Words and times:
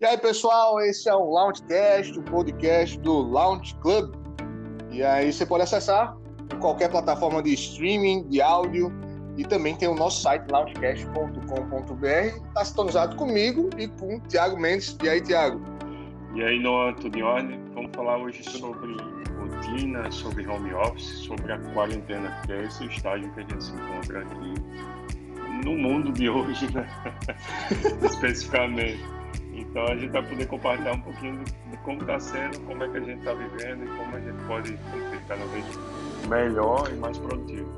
E 0.00 0.04
aí, 0.06 0.18
pessoal, 0.18 0.80
esse 0.80 1.08
é 1.08 1.14
o 1.14 1.30
Launchcast, 1.30 2.18
o 2.18 2.22
podcast 2.24 2.98
do 2.98 3.30
Launch 3.30 3.76
Club. 3.76 4.12
E 4.90 5.04
aí 5.04 5.32
você 5.32 5.46
pode 5.46 5.62
acessar 5.62 6.16
em 6.52 6.58
qualquer 6.58 6.90
plataforma 6.90 7.40
de 7.40 7.54
streaming, 7.54 8.28
de 8.28 8.42
áudio, 8.42 8.92
e 9.36 9.44
também 9.44 9.76
tem 9.76 9.86
o 9.88 9.94
nosso 9.94 10.20
site, 10.20 10.50
launchcast.com.br. 10.50 12.06
Está 12.48 12.64
sintonizado 12.64 13.14
comigo 13.14 13.70
e 13.78 13.86
com 13.86 14.16
o 14.16 14.20
Tiago 14.22 14.58
Mendes. 14.58 14.98
E 15.00 15.08
aí, 15.08 15.20
Tiago? 15.20 15.62
E 16.34 16.42
aí, 16.42 16.58
Noah 16.58 16.90
Antonioni, 16.90 17.56
vamos 17.72 17.94
falar 17.94 18.18
hoje 18.18 18.42
sobre 18.42 18.96
rotina, 19.38 20.10
sobre 20.10 20.44
home 20.44 20.74
office, 20.74 21.24
sobre 21.24 21.52
a 21.52 21.58
quarentena, 21.72 22.36
que 22.44 22.52
é 22.52 22.64
esse 22.64 22.84
estágio 22.86 23.32
que 23.32 23.40
a 23.40 23.42
gente 23.44 23.62
se 23.62 23.72
encontra 23.72 24.22
aqui 24.22 24.54
no 25.64 25.78
mundo 25.78 26.12
de 26.12 26.28
hoje, 26.28 26.68
né? 26.74 26.84
Especificamente. 28.02 29.23
Então 29.74 29.88
a 29.88 29.96
gente 29.96 30.12
vai 30.12 30.22
poder 30.22 30.46
compartilhar 30.46 30.92
um 30.92 31.00
pouquinho 31.00 31.44
de 31.44 31.76
como 31.78 32.00
está 32.00 32.20
sendo, 32.20 32.60
como 32.60 32.84
é 32.84 32.88
que 32.88 32.96
a 32.96 33.00
gente 33.00 33.18
está 33.18 33.34
vivendo 33.34 33.84
e 33.84 33.88
como 33.98 34.14
a 34.14 34.20
gente 34.20 34.44
pode 34.46 34.68
ser 34.68 35.26
cada 35.26 35.44
vez 35.46 35.64
melhor 36.28 36.88
e 36.92 36.94
mais 36.94 37.18
produtivo. 37.18 37.68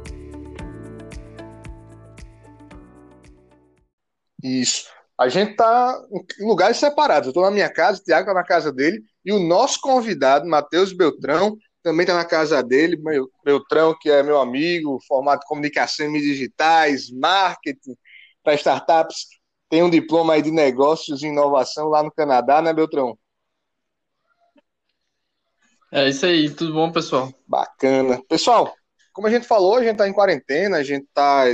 Isso. 4.44 4.90
A 5.18 5.30
gente 5.30 5.52
está 5.52 5.98
em 6.38 6.46
lugares 6.46 6.76
separados. 6.76 7.28
Eu 7.28 7.30
estou 7.30 7.44
na 7.44 7.50
minha 7.50 7.72
casa, 7.72 7.98
o 7.98 8.04
Tiago 8.04 8.28
está 8.28 8.34
na 8.34 8.46
casa 8.46 8.70
dele, 8.70 9.02
e 9.24 9.32
o 9.32 9.38
nosso 9.38 9.80
convidado, 9.80 10.46
Matheus 10.46 10.92
Beltrão, 10.92 11.56
também 11.82 12.02
está 12.02 12.14
na 12.14 12.26
casa 12.26 12.62
dele, 12.62 13.02
Beltrão, 13.42 13.96
que 13.98 14.10
é 14.10 14.22
meu 14.22 14.38
amigo, 14.38 14.98
formado 15.08 15.40
em 15.42 15.48
comunicação 15.48 16.14
e 16.14 16.20
digitais, 16.20 17.10
marketing 17.10 17.96
para 18.44 18.54
startups, 18.54 19.28
tem 19.68 19.82
um 19.82 19.90
diploma 19.90 20.34
aí 20.34 20.42
de 20.42 20.50
negócios 20.50 21.22
e 21.22 21.26
inovação 21.26 21.88
lá 21.88 22.02
no 22.02 22.12
Canadá, 22.12 22.62
né, 22.62 22.72
Beltrão? 22.72 23.18
É 25.92 26.08
isso 26.08 26.26
aí, 26.26 26.50
tudo 26.50 26.72
bom, 26.72 26.90
pessoal? 26.90 27.32
Bacana. 27.46 28.22
Pessoal, 28.28 28.74
como 29.12 29.26
a 29.26 29.30
gente 29.30 29.46
falou, 29.46 29.76
a 29.76 29.82
gente 29.82 29.92
está 29.92 30.08
em 30.08 30.12
quarentena, 30.12 30.78
a 30.78 30.82
gente 30.82 31.04
está 31.04 31.44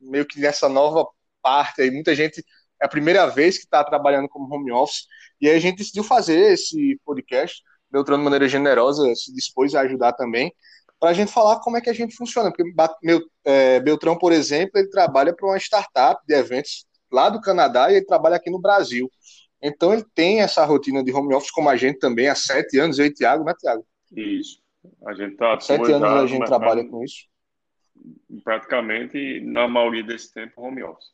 meio 0.00 0.26
que 0.26 0.40
nessa 0.40 0.68
nova 0.68 1.06
parte 1.40 1.82
aí, 1.82 1.90
muita 1.90 2.14
gente 2.14 2.44
é 2.80 2.86
a 2.86 2.88
primeira 2.88 3.26
vez 3.26 3.58
que 3.58 3.64
está 3.64 3.84
trabalhando 3.84 4.28
como 4.28 4.52
home 4.52 4.72
office, 4.72 5.06
e 5.40 5.48
aí 5.48 5.56
a 5.56 5.60
gente 5.60 5.78
decidiu 5.78 6.02
fazer 6.02 6.52
esse 6.52 7.00
podcast 7.04 7.62
Beltrão, 7.92 8.16
de 8.16 8.24
maneira 8.24 8.48
generosa, 8.48 9.14
se 9.14 9.32
dispôs 9.34 9.74
a 9.74 9.82
ajudar 9.82 10.14
também, 10.14 10.52
para 10.98 11.10
a 11.10 11.12
gente 11.12 11.30
falar 11.30 11.60
como 11.60 11.76
é 11.76 11.80
que 11.80 11.90
a 11.90 11.92
gente 11.92 12.16
funciona. 12.16 12.50
Porque 12.50 12.64
meu, 13.02 13.20
é, 13.44 13.78
Beltrão, 13.80 14.16
por 14.16 14.32
exemplo, 14.32 14.78
ele 14.78 14.88
trabalha 14.88 15.34
para 15.34 15.46
uma 15.46 15.58
startup 15.58 16.20
de 16.26 16.34
eventos 16.34 16.86
lá 17.12 17.28
do 17.28 17.40
Canadá 17.40 17.90
e 17.90 17.96
ele 17.96 18.06
trabalha 18.06 18.36
aqui 18.36 18.50
no 18.50 18.60
Brasil. 18.60 19.10
Então 19.62 19.92
ele 19.92 20.04
tem 20.14 20.40
essa 20.40 20.64
rotina 20.64 21.04
de 21.04 21.12
home 21.12 21.34
office 21.34 21.50
como 21.50 21.68
a 21.68 21.76
gente 21.76 21.98
também 21.98 22.28
há 22.28 22.34
sete 22.34 22.78
anos, 22.78 22.98
eu 22.98 23.06
e 23.06 23.12
Tiago, 23.12 23.44
né, 23.44 23.54
Tiago? 23.58 23.86
Isso. 24.10 24.60
A 25.06 25.14
gente 25.14 25.36
tá 25.36 25.58
sete 25.60 25.92
anos 25.92 26.08
a 26.08 26.26
gente 26.26 26.44
trabalha 26.44 26.84
com 26.88 27.04
isso. 27.04 27.26
Praticamente, 28.42 29.40
na 29.40 29.68
maioria 29.68 30.02
desse 30.02 30.32
tempo, 30.32 30.60
home 30.60 30.82
office. 30.82 31.12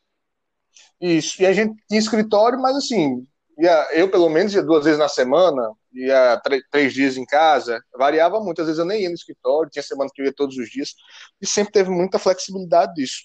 Isso. 1.01 1.43
E 1.43 1.47
a 1.47 1.53
gente 1.53 1.75
tinha 1.87 1.99
escritório, 1.99 2.59
mas 2.59 2.77
assim, 2.77 3.27
ia, 3.59 3.89
eu 3.93 4.09
pelo 4.11 4.31
menos 4.31 4.55
ia 4.55 4.63
duas 4.63 4.85
vezes 4.85 4.99
na 4.99 5.09
semana, 5.09 5.71
ia 5.93 6.41
três 6.71 6.95
dias 6.95 7.17
em 7.17 7.27
casa, 7.27 7.83
variava 7.97 8.41
muito, 8.41 8.61
às 8.61 8.67
vezes 8.67 8.79
eu 8.79 8.87
nem 8.87 9.03
ia 9.03 9.09
no 9.09 9.15
escritório, 9.15 9.71
tinha 9.71 9.83
semana 9.83 10.11
que 10.15 10.23
eu 10.23 10.27
ia 10.27 10.33
todos 10.33 10.57
os 10.57 10.71
dias, 10.71 10.95
e 11.41 11.47
sempre 11.47 11.73
teve 11.73 11.91
muita 11.91 12.19
flexibilidade 12.19 12.95
disso. 12.95 13.25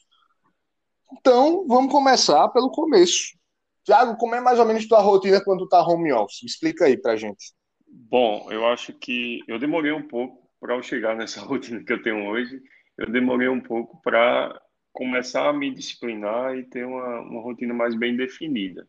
Então, 1.19 1.65
vamos 1.67 1.91
começar 1.91 2.47
pelo 2.49 2.71
começo. 2.71 3.37
Tiago, 3.85 4.17
como 4.17 4.33
é 4.33 4.41
mais 4.41 4.59
ou 4.59 4.65
menos 4.65 4.87
tua 4.87 5.01
rotina 5.01 5.43
quando 5.43 5.67
tá 5.67 5.81
home 5.81 6.11
office? 6.11 6.43
Explica 6.43 6.85
aí 6.85 6.97
pra 6.97 7.15
gente. 7.15 7.53
Bom, 7.87 8.47
eu 8.51 8.65
acho 8.65 8.93
que 8.93 9.41
eu 9.47 9.59
demorei 9.59 9.91
um 9.91 10.07
pouco 10.07 10.49
para 10.59 10.81
chegar 10.81 11.15
nessa 11.15 11.41
rotina 11.45 11.83
que 11.83 11.93
eu 11.93 12.01
tenho 12.01 12.27
hoje. 12.27 12.59
Eu 12.97 13.11
demorei 13.11 13.47
um 13.47 13.61
pouco 13.61 14.01
para 14.01 14.59
começar 14.91 15.49
a 15.49 15.53
me 15.53 15.73
disciplinar 15.73 16.55
e 16.57 16.63
ter 16.63 16.85
uma, 16.85 17.21
uma 17.21 17.41
rotina 17.41 17.73
mais 17.73 17.95
bem 17.95 18.15
definida. 18.15 18.87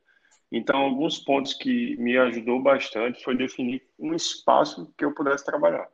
Então, 0.51 0.77
alguns 0.77 1.19
pontos 1.19 1.53
que 1.53 1.97
me 1.97 2.17
ajudou 2.17 2.63
bastante 2.63 3.23
foi 3.23 3.37
definir 3.37 3.83
um 3.99 4.15
espaço 4.15 4.93
que 4.97 5.05
eu 5.05 5.13
pudesse 5.13 5.45
trabalhar. 5.45 5.87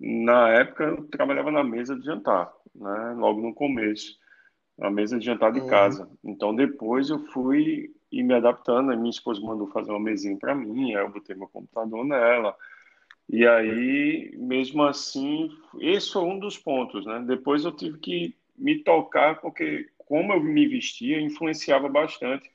Na 0.00 0.48
época, 0.50 0.84
eu 0.84 1.04
trabalhava 1.08 1.50
na 1.50 1.64
mesa 1.64 1.98
de 1.98 2.04
jantar, 2.04 2.52
né? 2.74 3.14
logo 3.16 3.40
no 3.40 3.52
começo, 3.52 4.16
na 4.82 4.90
mesa 4.90 5.16
de 5.16 5.24
jantar 5.24 5.52
de 5.52 5.60
uhum. 5.60 5.68
casa. 5.68 6.10
Então, 6.24 6.54
depois 6.54 7.08
eu 7.08 7.20
fui 7.26 7.94
e 8.10 8.22
me 8.22 8.34
adaptando. 8.34 8.90
A 8.90 8.96
minha 8.96 9.10
esposa 9.10 9.40
mandou 9.40 9.68
fazer 9.68 9.92
uma 9.92 10.00
mesinha 10.00 10.36
para 10.36 10.54
mim, 10.54 10.94
aí 10.94 11.04
eu 11.04 11.10
botei 11.10 11.36
meu 11.36 11.48
computador 11.48 12.04
nela. 12.04 12.56
E 13.28 13.46
aí, 13.46 14.34
mesmo 14.36 14.82
assim, 14.82 15.48
esse 15.78 16.12
foi 16.12 16.22
um 16.22 16.38
dos 16.38 16.58
pontos, 16.58 17.06
né? 17.06 17.22
Depois 17.24 17.64
eu 17.64 17.70
tive 17.70 17.98
que 17.98 18.36
me 18.58 18.80
tocar, 18.80 19.40
porque 19.40 19.88
como 19.96 20.32
eu 20.32 20.42
me 20.42 20.66
vestia 20.66 21.20
influenciava 21.20 21.88
bastante 21.88 22.50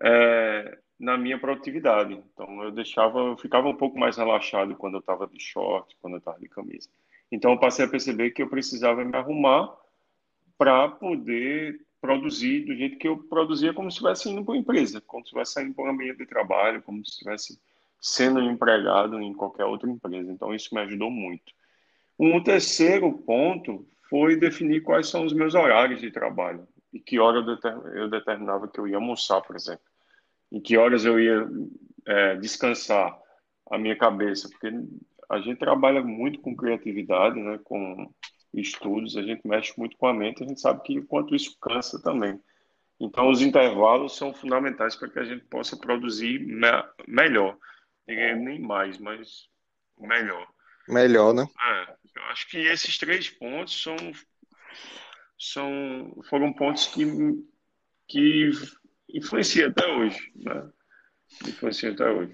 é, 0.00 0.78
na 0.98 1.18
minha 1.18 1.38
produtividade. 1.38 2.22
Então 2.32 2.62
eu 2.62 2.70
deixava, 2.70 3.18
eu 3.18 3.36
ficava 3.36 3.68
um 3.68 3.76
pouco 3.76 3.98
mais 3.98 4.16
relaxado 4.16 4.76
quando 4.76 4.94
eu 4.94 5.00
estava 5.00 5.26
de 5.26 5.42
short, 5.42 5.96
quando 6.00 6.14
eu 6.14 6.18
estava 6.18 6.38
de 6.38 6.48
camisa. 6.48 6.88
Então 7.30 7.50
eu 7.50 7.58
passei 7.58 7.84
a 7.84 7.88
perceber 7.88 8.30
que 8.30 8.42
eu 8.42 8.48
precisava 8.48 9.04
me 9.04 9.16
arrumar 9.16 9.81
para 10.62 10.88
poder 10.90 11.80
produzir 12.00 12.64
do 12.64 12.76
jeito 12.76 12.96
que 12.96 13.08
eu 13.08 13.16
produzia 13.16 13.74
como 13.74 13.90
se 13.90 13.96
estivesse 13.96 14.30
indo 14.30 14.44
para 14.44 14.54
uma 14.54 14.60
empresa, 14.60 15.00
como 15.00 15.24
se 15.24 15.30
estivesse 15.30 15.54
saindo 15.54 15.74
para 15.74 15.86
um 15.86 15.90
ambiente 15.90 16.18
de 16.18 16.26
trabalho, 16.26 16.80
como 16.82 17.04
se 17.04 17.10
estivesse 17.10 17.60
sendo 18.00 18.40
empregado 18.40 19.20
em 19.20 19.34
qualquer 19.34 19.64
outra 19.64 19.90
empresa. 19.90 20.30
Então 20.30 20.54
isso 20.54 20.72
me 20.72 20.80
ajudou 20.82 21.10
muito. 21.10 21.52
Um 22.16 22.40
terceiro 22.40 23.12
ponto 23.12 23.84
foi 24.08 24.36
definir 24.36 24.84
quais 24.84 25.08
são 25.08 25.24
os 25.24 25.32
meus 25.32 25.56
horários 25.56 26.00
de 26.00 26.12
trabalho 26.12 26.64
e 26.92 27.00
que 27.00 27.18
hora 27.18 27.44
eu 27.96 28.08
determinava 28.08 28.68
que 28.68 28.78
eu 28.78 28.86
ia 28.86 28.98
almoçar, 28.98 29.40
por 29.40 29.56
exemplo, 29.56 29.82
em 30.52 30.60
que 30.60 30.76
horas 30.76 31.04
eu 31.04 31.18
ia 31.18 31.44
é, 32.06 32.36
descansar 32.36 33.18
a 33.68 33.76
minha 33.76 33.98
cabeça, 33.98 34.48
porque 34.48 34.70
a 35.28 35.40
gente 35.40 35.58
trabalha 35.58 36.04
muito 36.04 36.38
com 36.40 36.54
criatividade, 36.54 37.40
né, 37.40 37.58
com 37.64 38.08
estudos, 38.54 39.16
a 39.16 39.22
gente 39.22 39.46
mexe 39.46 39.72
muito 39.78 39.96
com 39.96 40.06
a 40.06 40.14
mente, 40.14 40.42
a 40.42 40.46
gente 40.46 40.60
sabe 40.60 40.82
que 40.82 40.98
o 40.98 41.06
quanto 41.06 41.34
isso 41.34 41.56
cansa 41.60 42.00
também. 42.02 42.40
Então, 43.00 43.30
os 43.30 43.40
intervalos 43.40 44.16
são 44.16 44.32
fundamentais 44.32 44.94
para 44.94 45.08
que 45.08 45.18
a 45.18 45.24
gente 45.24 45.44
possa 45.44 45.76
produzir 45.76 46.38
me 46.40 46.68
melhor. 47.08 47.56
Nem 48.06 48.60
mais, 48.60 48.98
mas 48.98 49.48
melhor. 49.98 50.46
Melhor, 50.88 51.32
né? 51.32 51.46
É, 51.60 51.96
eu 52.16 52.22
acho 52.24 52.48
que 52.48 52.58
esses 52.58 52.98
três 52.98 53.28
pontos 53.30 53.82
são 53.82 53.96
são, 55.42 56.22
foram 56.28 56.52
pontos 56.52 56.86
que, 56.86 57.04
que 58.06 58.50
influenciam 59.12 59.70
até 59.70 59.86
hoje, 59.86 60.32
né? 60.36 60.70
Influenciam 61.48 61.92
até 61.92 62.08
hoje. 62.08 62.32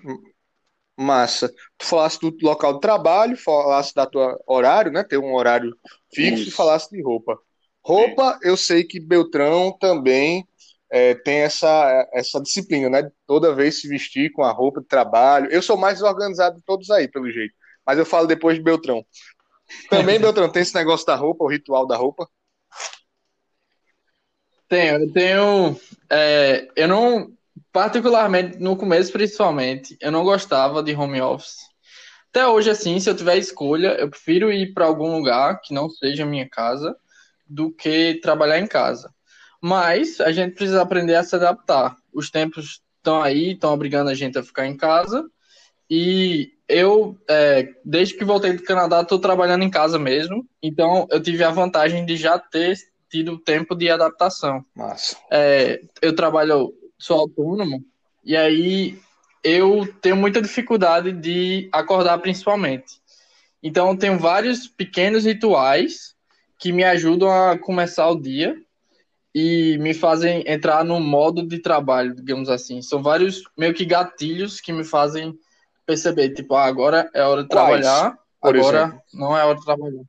Massa. 0.98 1.48
Tu 1.78 1.86
falaste 1.86 2.20
do 2.20 2.36
local 2.42 2.74
de 2.74 2.80
trabalho, 2.80 3.36
falaste 3.36 3.94
da 3.94 4.04
tua 4.04 4.36
horário, 4.46 4.90
né? 4.90 5.04
Ter 5.04 5.16
um 5.16 5.32
horário 5.32 5.72
fixo 6.12 6.42
Isso. 6.42 6.48
e 6.48 6.52
falaste 6.52 6.90
de 6.90 7.00
roupa. 7.00 7.38
Roupa, 7.84 8.32
Sim. 8.32 8.48
eu 8.48 8.56
sei 8.56 8.82
que 8.82 8.98
Beltrão 8.98 9.70
também 9.78 10.44
é, 10.90 11.14
tem 11.14 11.36
essa, 11.36 12.08
essa 12.12 12.40
disciplina, 12.40 12.90
né? 12.90 13.10
Toda 13.28 13.54
vez 13.54 13.80
se 13.80 13.86
vestir 13.86 14.32
com 14.32 14.42
a 14.42 14.50
roupa 14.50 14.80
de 14.80 14.88
trabalho. 14.88 15.48
Eu 15.52 15.62
sou 15.62 15.76
mais 15.76 16.02
organizado 16.02 16.56
de 16.56 16.62
todos 16.64 16.90
aí, 16.90 17.06
pelo 17.06 17.30
jeito. 17.30 17.54
Mas 17.86 17.96
eu 17.96 18.04
falo 18.04 18.26
depois 18.26 18.56
de 18.56 18.64
Beltrão. 18.64 19.06
Também, 19.88 20.18
Beltrão, 20.20 20.50
tem 20.50 20.62
esse 20.62 20.74
negócio 20.74 21.06
da 21.06 21.14
roupa, 21.14 21.44
o 21.44 21.48
ritual 21.48 21.86
da 21.86 21.96
roupa? 21.96 22.28
Tenho, 24.68 25.02
eu 25.04 25.12
tenho. 25.12 25.80
É, 26.10 26.68
eu 26.74 26.88
não, 26.88 27.32
particularmente 27.78 28.58
no 28.58 28.76
começo, 28.76 29.12
principalmente, 29.12 29.96
eu 30.00 30.10
não 30.10 30.24
gostava 30.24 30.82
de 30.82 30.92
home 30.96 31.20
office. 31.20 31.58
Até 32.28 32.44
hoje, 32.44 32.70
assim, 32.70 32.98
se 32.98 33.08
eu 33.08 33.14
tiver 33.14 33.36
escolha, 33.36 33.94
eu 34.00 34.10
prefiro 34.10 34.50
ir 34.50 34.74
para 34.74 34.84
algum 34.84 35.14
lugar 35.14 35.60
que 35.60 35.72
não 35.72 35.88
seja 35.88 36.26
minha 36.26 36.48
casa 36.48 36.96
do 37.48 37.70
que 37.70 38.18
trabalhar 38.20 38.58
em 38.58 38.66
casa. 38.66 39.14
Mas 39.62 40.20
a 40.20 40.32
gente 40.32 40.56
precisa 40.56 40.82
aprender 40.82 41.14
a 41.14 41.22
se 41.22 41.36
adaptar. 41.36 41.94
Os 42.12 42.32
tempos 42.32 42.82
estão 42.96 43.22
aí, 43.22 43.52
estão 43.52 43.72
obrigando 43.72 44.10
a 44.10 44.14
gente 44.14 44.36
a 44.36 44.42
ficar 44.42 44.66
em 44.66 44.76
casa. 44.76 45.24
E 45.88 46.50
eu, 46.68 47.16
é, 47.30 47.68
desde 47.84 48.14
que 48.14 48.24
voltei 48.24 48.54
do 48.54 48.64
Canadá, 48.64 49.02
estou 49.02 49.20
trabalhando 49.20 49.62
em 49.62 49.70
casa 49.70 50.00
mesmo. 50.00 50.44
Então, 50.60 51.06
eu 51.12 51.22
tive 51.22 51.44
a 51.44 51.50
vantagem 51.50 52.04
de 52.04 52.16
já 52.16 52.40
ter 52.40 52.76
tido 53.08 53.38
tempo 53.38 53.74
de 53.74 53.88
adaptação. 53.88 54.64
Massa. 54.74 55.16
É, 55.30 55.80
eu 56.02 56.14
trabalho, 56.14 56.74
sou 56.98 57.20
autônomo, 57.20 57.84
e 58.24 58.36
aí 58.36 58.98
eu 59.44 59.86
tenho 60.02 60.16
muita 60.16 60.42
dificuldade 60.42 61.12
de 61.12 61.68
acordar 61.72 62.18
principalmente. 62.18 63.00
Então, 63.62 63.90
eu 63.90 63.96
tenho 63.96 64.18
vários 64.18 64.66
pequenos 64.66 65.24
rituais 65.24 66.14
que 66.58 66.72
me 66.72 66.84
ajudam 66.84 67.30
a 67.30 67.58
começar 67.58 68.08
o 68.08 68.20
dia. 68.20 68.56
e 69.34 69.78
me 69.78 69.94
fazem 69.94 70.42
entrar 70.46 70.82
no 70.84 70.98
modo 70.98 71.46
de 71.46 71.60
trabalho, 71.60 72.14
digamos 72.14 72.48
assim. 72.48 72.82
São 72.82 73.02
vários 73.02 73.42
meio 73.56 73.72
que 73.74 73.84
gatilhos 73.84 74.60
que 74.60 74.72
me 74.72 74.82
fazem 74.82 75.38
perceber, 75.86 76.30
tipo, 76.30 76.54
ah, 76.54 76.64
agora 76.64 77.08
é 77.14 77.22
hora 77.22 77.42
de 77.42 77.48
Quais, 77.48 77.86
trabalhar, 77.86 78.18
agora 78.42 78.78
exemplo? 78.84 79.02
não 79.14 79.36
é 79.38 79.44
hora 79.44 79.58
de 79.58 79.64
trabalhar. 79.64 80.02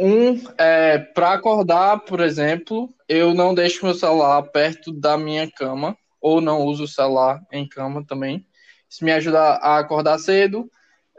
Um, 0.00 0.40
é, 0.58 0.98
para 0.98 1.32
acordar, 1.32 2.00
por 2.00 2.20
exemplo, 2.20 2.88
eu 3.08 3.34
não 3.34 3.54
deixo 3.54 3.84
meu 3.84 3.94
celular 3.94 4.42
perto 4.42 4.92
da 4.92 5.16
minha 5.16 5.50
cama, 5.50 5.96
ou 6.20 6.40
não 6.40 6.62
uso 6.62 6.84
o 6.84 6.88
celular 6.88 7.40
em 7.52 7.68
cama 7.68 8.04
também. 8.06 8.46
Isso 8.88 9.04
me 9.04 9.12
ajuda 9.12 9.38
a 9.40 9.78
acordar 9.78 10.18
cedo. 10.18 10.70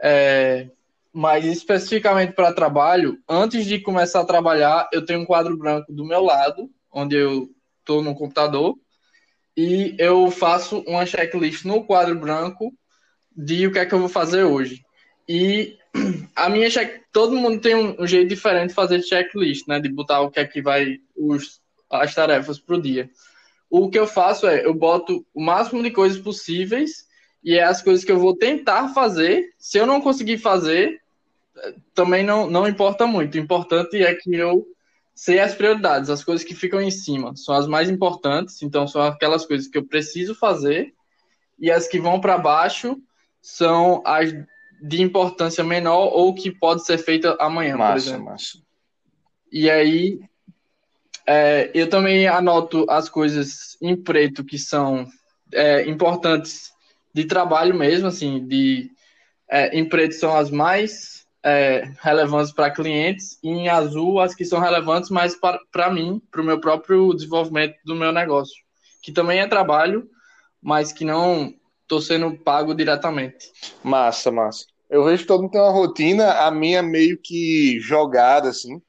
É, 0.02 0.68
mas 1.14 1.44
especificamente 1.44 2.32
para 2.32 2.52
trabalho, 2.52 3.16
antes 3.28 3.64
de 3.64 3.78
começar 3.78 4.20
a 4.20 4.24
trabalhar, 4.24 4.88
eu 4.92 5.06
tenho 5.06 5.20
um 5.20 5.24
quadro 5.24 5.56
branco 5.56 5.92
do 5.92 6.04
meu 6.04 6.24
lado, 6.24 6.68
onde 6.90 7.14
eu 7.14 7.48
estou 7.78 8.02
no 8.02 8.16
computador, 8.16 8.74
e 9.56 9.94
eu 9.96 10.28
faço 10.32 10.80
uma 10.88 11.06
checklist 11.06 11.64
no 11.64 11.84
quadro 11.84 12.18
branco 12.18 12.72
de 13.36 13.68
o 13.68 13.72
que 13.72 13.78
é 13.78 13.86
que 13.86 13.94
eu 13.94 14.00
vou 14.00 14.08
fazer 14.08 14.42
hoje. 14.42 14.82
E 15.28 15.78
a 16.34 16.48
minha 16.48 16.68
check, 16.68 17.02
todo 17.12 17.36
mundo 17.36 17.60
tem 17.60 17.74
um, 17.74 18.02
um 18.02 18.06
jeito 18.06 18.28
diferente 18.28 18.68
de 18.68 18.74
fazer 18.74 19.02
checklist, 19.02 19.66
né? 19.68 19.78
De 19.78 19.88
botar 19.88 20.20
o 20.20 20.30
que 20.30 20.40
é 20.40 20.46
que 20.46 20.60
vai 20.60 20.98
os, 21.16 21.60
as 21.90 22.14
tarefas 22.14 22.58
para 22.58 22.76
o 22.76 22.82
dia. 22.82 23.10
O 23.70 23.88
que 23.88 23.98
eu 23.98 24.06
faço 24.06 24.46
é 24.46 24.64
eu 24.64 24.74
boto 24.74 25.24
o 25.34 25.42
máximo 25.42 25.82
de 25.82 25.90
coisas 25.90 26.18
possíveis 26.18 27.06
e 27.42 27.54
é 27.54 27.62
as 27.62 27.82
coisas 27.82 28.04
que 28.04 28.12
eu 28.12 28.18
vou 28.18 28.36
tentar 28.36 28.88
fazer. 28.88 29.52
Se 29.58 29.78
eu 29.78 29.86
não 29.86 30.00
conseguir 30.00 30.38
fazer, 30.38 31.00
também 31.94 32.24
não, 32.24 32.48
não 32.48 32.68
importa 32.68 33.06
muito. 33.06 33.34
O 33.34 33.40
importante 33.40 34.02
é 34.02 34.14
que 34.14 34.34
eu 34.34 34.66
sei 35.14 35.38
as 35.38 35.54
prioridades, 35.54 36.10
as 36.10 36.24
coisas 36.24 36.44
que 36.44 36.54
ficam 36.54 36.80
em 36.80 36.90
cima 36.90 37.36
são 37.36 37.54
as 37.54 37.68
mais 37.68 37.88
importantes, 37.88 38.60
então 38.62 38.86
são 38.86 39.00
aquelas 39.00 39.46
coisas 39.46 39.68
que 39.68 39.78
eu 39.78 39.86
preciso 39.86 40.34
fazer, 40.34 40.92
e 41.56 41.70
as 41.70 41.86
que 41.86 42.00
vão 42.00 42.20
para 42.20 42.36
baixo 42.36 43.00
são 43.40 44.02
as 44.04 44.34
de 44.80 45.02
importância 45.02 45.64
menor 45.64 46.10
ou 46.12 46.34
que 46.34 46.50
pode 46.50 46.84
ser 46.84 46.98
feita 46.98 47.36
amanhã, 47.40 47.76
massa, 47.76 47.92
por 47.92 47.98
exemplo. 47.98 48.24
Massa. 48.26 48.58
E 49.52 49.70
aí 49.70 50.20
é, 51.26 51.70
eu 51.74 51.88
também 51.88 52.26
anoto 52.26 52.86
as 52.88 53.08
coisas 53.08 53.76
em 53.80 53.96
preto 53.96 54.44
que 54.44 54.58
são 54.58 55.06
é, 55.52 55.88
importantes 55.88 56.72
de 57.12 57.24
trabalho 57.24 57.74
mesmo, 57.74 58.08
assim, 58.08 58.46
de 58.46 58.90
é, 59.48 59.76
em 59.78 59.88
preto 59.88 60.14
são 60.14 60.36
as 60.36 60.50
mais 60.50 61.26
é, 61.42 61.90
relevantes 62.00 62.52
para 62.52 62.70
clientes 62.70 63.38
e 63.42 63.48
em 63.48 63.68
azul 63.68 64.18
as 64.18 64.34
que 64.34 64.44
são 64.44 64.58
relevantes 64.58 65.10
mais 65.10 65.36
para 65.70 65.90
mim, 65.90 66.20
para 66.30 66.40
o 66.40 66.44
meu 66.44 66.58
próprio 66.58 67.14
desenvolvimento 67.14 67.76
do 67.84 67.94
meu 67.94 68.10
negócio, 68.12 68.56
que 69.02 69.12
também 69.12 69.40
é 69.40 69.46
trabalho, 69.46 70.08
mas 70.60 70.92
que 70.92 71.04
não 71.04 71.54
estou 71.94 72.00
sendo 72.00 72.36
pago 72.38 72.74
diretamente. 72.74 73.50
Massa, 73.82 74.30
massa. 74.30 74.64
Eu 74.90 75.04
vejo 75.04 75.22
que 75.22 75.28
todo 75.28 75.42
mundo 75.42 75.52
tem 75.52 75.60
uma 75.60 75.70
rotina, 75.70 76.32
a 76.46 76.50
minha 76.50 76.82
meio 76.82 77.18
que 77.22 77.78
jogada, 77.80 78.48
assim. 78.48 78.80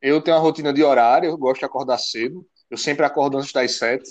Eu 0.00 0.20
tenho 0.20 0.36
uma 0.36 0.42
rotina 0.42 0.72
de 0.72 0.82
horário, 0.82 1.28
eu 1.28 1.38
gosto 1.38 1.60
de 1.60 1.64
acordar 1.64 1.98
cedo. 1.98 2.46
Eu 2.70 2.76
sempre 2.76 3.04
acordo 3.04 3.38
antes 3.38 3.52
das 3.52 3.76
sete. 3.76 4.10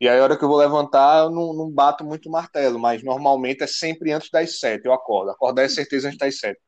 E 0.00 0.08
aí, 0.08 0.18
a 0.18 0.22
hora 0.22 0.36
que 0.36 0.44
eu 0.44 0.48
vou 0.48 0.58
levantar, 0.58 1.24
eu 1.24 1.30
não, 1.30 1.54
não 1.54 1.70
bato 1.70 2.04
muito 2.04 2.30
martelo, 2.30 2.78
mas 2.78 3.02
normalmente 3.02 3.62
é 3.62 3.66
sempre 3.66 4.12
antes 4.12 4.30
das 4.30 4.58
sete. 4.58 4.86
Eu 4.86 4.92
acordo. 4.92 5.30
Acordar 5.30 5.64
é 5.64 5.68
certeza 5.68 6.08
antes 6.08 6.18
das 6.18 6.38
sete. 6.38 6.60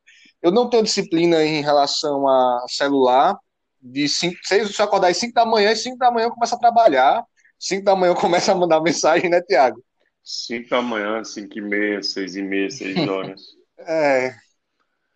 Eu 0.43 0.51
não 0.51 0.71
tenho 0.71 0.83
disciplina 0.83 1.45
em 1.45 1.63
relação 1.63 2.27
a 2.29 2.65
celular. 2.69 3.39
De 3.81 4.09
cinco, 4.09 4.37
seis, 4.45 4.75
se 4.75 4.81
eu 4.83 4.85
acordar 4.87 5.09
às 5.09 5.17
5 5.19 5.33
da 5.35 5.47
manhã, 5.47 5.71
às 5.71 5.81
5 5.83 5.97
da 5.99 6.11
manhã 6.11 6.27
eu 6.27 6.33
começo 6.33 6.55
a 6.55 6.59
trabalhar. 6.59 7.25
5 7.59 7.85
da 7.85 7.95
manhã 7.95 8.11
eu 8.11 8.17
começo 8.17 8.51
a 8.51 8.55
mandar 8.55 8.81
mensagem, 8.83 9.31
né, 9.31 9.41
Tiago? 9.43 9.81
5 10.29 10.69
da 10.69 10.83
manhã, 10.83 11.25
5 11.25 11.59
e 11.59 11.63
meia, 11.63 12.03
6 12.03 12.37
e 12.37 12.43
meia, 12.43 12.71
6 12.71 12.97
horas. 13.09 13.43
é. 13.79 14.35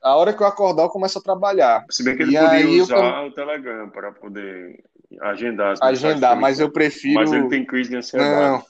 A 0.02 0.16
hora 0.16 0.32
que 0.32 0.42
eu 0.42 0.46
acordar, 0.46 0.82
eu 0.82 0.88
começo 0.88 1.18
a 1.18 1.22
trabalhar. 1.22 1.84
Se 1.88 2.02
bem 2.02 2.16
que 2.16 2.24
ele 2.24 2.36
e 2.36 2.40
podia 2.40 2.82
usar 2.82 3.22
eu... 3.22 3.28
o 3.28 3.32
Telegram 3.32 3.88
para 3.88 4.10
poder 4.10 4.82
agendar. 5.20 5.76
agendar, 5.80 6.36
mas 6.36 6.58
eu 6.58 6.72
prefiro. 6.72 7.20
Mas 7.20 7.30
ele 7.30 7.48
tem 7.48 7.64
crise 7.64 7.90
de 7.90 7.96
ansiedade. 7.96 8.34
Não. 8.34 8.64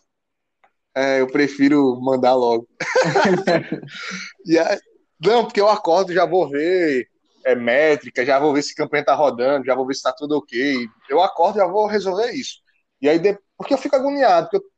É, 0.94 1.22
eu 1.22 1.26
prefiro 1.26 1.98
mandar 2.02 2.34
logo. 2.34 2.68
e 4.44 4.58
aí, 4.58 4.78
não, 5.18 5.44
porque 5.44 5.60
eu 5.60 5.70
acordo 5.70 6.12
já 6.12 6.26
vou 6.26 6.50
ver 6.50 7.08
é, 7.46 7.54
métrica, 7.54 8.26
já 8.26 8.38
vou 8.38 8.52
ver 8.52 8.62
se 8.62 8.72
a 8.72 8.76
campanha 8.76 9.04
tá 9.04 9.14
rodando, 9.14 9.64
já 9.64 9.74
vou 9.74 9.86
ver 9.86 9.94
se 9.94 10.02
tá 10.02 10.12
tudo 10.12 10.36
ok. 10.36 10.86
Eu 11.08 11.22
acordo 11.22 11.56
e 11.56 11.62
já 11.62 11.66
vou 11.66 11.86
resolver 11.86 12.30
isso. 12.32 12.58
E 13.00 13.08
aí, 13.08 13.18
porque 13.56 13.72
eu 13.72 13.78
fico 13.78 13.96
agoniado, 13.96 14.50
porque, 14.50 14.58
eu... 14.58 14.72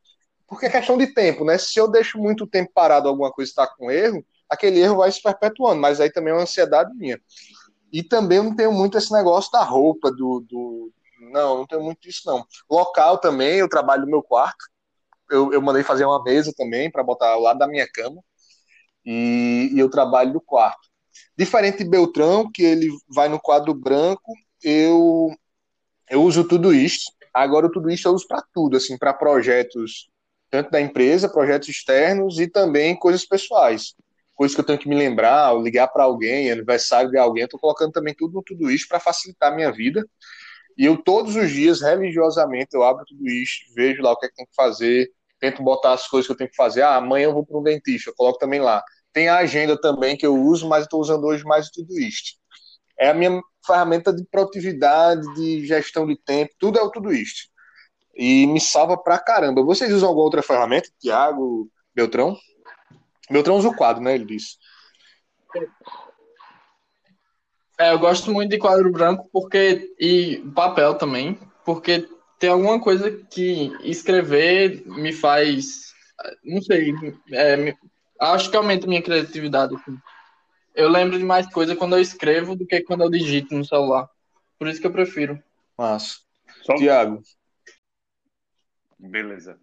porque 0.46 0.67
é 0.67 0.70
questão 0.70 0.96
de 0.96 1.12
tempo, 1.14 1.44
né? 1.44 1.58
Se 1.58 1.79
eu 1.79 1.88
deixo 1.88 2.19
muito 2.19 2.46
tempo 2.46 2.70
parado, 2.75 3.08
alguma 3.08 3.32
coisa 3.32 3.50
está 3.50 3.67
com 3.67 3.91
erro, 3.91 4.25
aquele 4.49 4.81
erro 4.81 4.96
vai 4.96 5.11
se 5.11 5.23
perpetuando, 5.23 5.81
mas 5.81 6.00
aí 6.00 6.11
também 6.11 6.32
é 6.32 6.37
uma 6.37 6.43
ansiedade 6.43 6.94
minha. 6.94 7.20
E 7.93 8.02
também 8.02 8.43
não 8.43 8.55
tenho 8.55 8.73
muito 8.73 8.99
esse 8.99 9.12
negócio 9.12 9.50
da 9.52 9.62
roupa, 9.62 10.11
do. 10.11 10.44
do... 10.49 10.93
Não, 11.32 11.58
não 11.58 11.67
tenho 11.67 11.82
muito 11.82 12.08
isso, 12.08 12.23
não. 12.26 12.44
Local 12.70 13.19
também, 13.19 13.58
eu 13.58 13.69
trabalho 13.69 14.02
no 14.02 14.11
meu 14.11 14.23
quarto. 14.23 14.64
Eu, 15.31 15.52
eu 15.52 15.62
mandei 15.62 15.82
fazer 15.82 16.05
uma 16.05 16.23
mesa 16.23 16.52
também 16.56 16.90
para 16.90 17.02
botar 17.02 17.31
ao 17.31 17.40
lado 17.40 17.58
da 17.58 17.67
minha 17.67 17.88
cama 17.90 18.20
e, 19.05 19.70
e 19.73 19.79
eu 19.79 19.88
trabalho 19.88 20.32
no 20.32 20.40
quarto. 20.40 20.88
Diferente 21.37 21.79
de 21.79 21.90
Beltrão, 21.90 22.50
que 22.50 22.62
ele 22.62 22.88
vai 23.08 23.29
no 23.29 23.40
quadro 23.40 23.75
branco, 23.75 24.32
eu, 24.62 25.31
eu 26.11 26.23
uso 26.23 26.47
tudo 26.47 26.73
isso. 26.73 27.11
Agora, 27.32 27.70
tudo 27.70 27.90
isso 27.90 28.06
eu 28.08 28.12
uso 28.12 28.26
para 28.26 28.43
tudo, 28.52 28.76
assim, 28.76 28.97
para 28.97 29.12
projetos, 29.12 30.08
tanto 30.55 30.71
da 30.71 30.81
empresa, 30.81 31.29
projetos 31.29 31.69
externos 31.69 32.39
e 32.39 32.47
também 32.47 32.95
coisas 32.97 33.27
pessoais. 33.27 33.97
Coisas 34.37 34.55
que 34.55 34.61
eu 34.61 34.65
tenho 34.65 34.79
que 34.79 34.89
me 34.89 34.95
lembrar, 34.95 35.53
ligar 35.61 35.89
para 35.89 36.05
alguém, 36.05 36.49
aniversário 36.49 37.11
de 37.11 37.19
alguém, 37.19 37.43
estou 37.43 37.59
colocando 37.59 37.91
também 37.91 38.15
tudo 38.15 38.41
tudo 38.47 38.71
isso 38.71 38.87
para 38.87 39.01
facilitar 39.01 39.53
a 39.53 39.56
minha 39.56 39.73
vida. 39.73 40.09
E 40.79 40.85
eu, 40.85 40.97
todos 40.97 41.35
os 41.35 41.51
dias, 41.51 41.81
religiosamente, 41.81 42.69
eu 42.73 42.85
abro 42.85 43.05
tudo 43.05 43.27
isso, 43.27 43.65
vejo 43.75 44.01
lá 44.01 44.12
o 44.12 44.17
que 44.17 44.27
é 44.27 44.29
que 44.29 44.37
tem 44.37 44.47
que 44.47 44.55
fazer, 44.55 45.11
tento 45.41 45.61
botar 45.61 45.93
as 45.95 46.06
coisas 46.06 46.29
que 46.29 46.33
eu 46.33 46.37
tenho 46.37 46.51
que 46.51 46.57
fazer. 46.57 46.83
Ah, 46.83 46.99
amanhã 46.99 47.25
eu 47.25 47.33
vou 47.35 47.45
para 47.45 47.59
um 47.59 47.62
dentista, 47.62 48.11
eu 48.11 48.15
coloco 48.15 48.39
também 48.39 48.61
lá. 48.61 48.81
Tem 49.12 49.29
a 49.29 49.39
agenda 49.39 49.77
também 49.81 50.17
que 50.17 50.25
eu 50.25 50.37
uso, 50.37 50.69
mas 50.69 50.85
estou 50.85 51.00
usando 51.00 51.25
hoje 51.25 51.43
mais 51.43 51.69
tudo 51.69 51.99
isto. 51.99 52.39
É 52.97 53.09
a 53.11 53.15
minha 53.15 53.41
ferramenta 53.67 54.12
de 54.12 54.25
produtividade, 54.31 55.21
de 55.35 55.67
gestão 55.67 56.07
de 56.07 56.17
tempo, 56.17 56.55
tudo 56.61 56.79
é 56.79 56.83
o 56.83 56.91
tudo 56.93 57.12
isto. 57.12 57.53
E 58.16 58.46
me 58.46 58.61
salva 58.61 58.96
pra 58.96 59.19
caramba. 59.19 59.62
Vocês 59.62 59.93
usam 59.93 60.08
alguma 60.08 60.25
outra 60.25 60.43
ferramenta, 60.43 60.88
Tiago, 61.00 61.69
Beltrão? 61.94 62.37
Beltrão 63.31 63.56
usa 63.56 63.69
o 63.69 63.76
quadro, 63.76 64.02
né? 64.02 64.14
Ele 64.14 64.25
disse. 64.25 64.56
É, 67.78 67.92
eu 67.92 67.99
gosto 67.99 68.33
muito 68.33 68.50
de 68.50 68.59
quadro 68.59 68.90
branco 68.90 69.28
porque 69.33 69.94
e 69.99 70.38
papel 70.54 70.94
também, 70.94 71.38
porque 71.64 72.09
tem 72.38 72.50
alguma 72.50 72.80
coisa 72.80 73.11
que 73.11 73.73
escrever 73.83 74.85
me 74.87 75.12
faz, 75.12 75.92
não 76.44 76.62
sei, 76.62 76.94
é, 77.33 77.75
Acho 78.21 78.50
que 78.50 78.56
aumenta 78.56 78.87
minha 78.87 79.02
criatividade. 79.02 79.75
Assim. 79.75 79.99
Eu 80.75 80.88
lembro 80.88 81.18
de 81.18 81.25
mais 81.25 81.47
coisa 81.47 81.76
quando 81.76 81.97
eu 81.97 82.00
escrevo 82.00 82.56
do 82.56 82.66
que 82.66 82.80
quando 82.83 83.02
eu 83.02 83.11
digito 83.11 83.54
no 83.54 83.64
celular. 83.64 84.09
Por 84.59 84.68
isso 84.68 84.80
que 84.80 84.87
eu 84.87 84.92
prefiro. 84.92 85.42
Massa. 85.76 86.18
Só... 86.62 86.75
Tiago. 86.76 87.23
Beleza. 88.99 89.59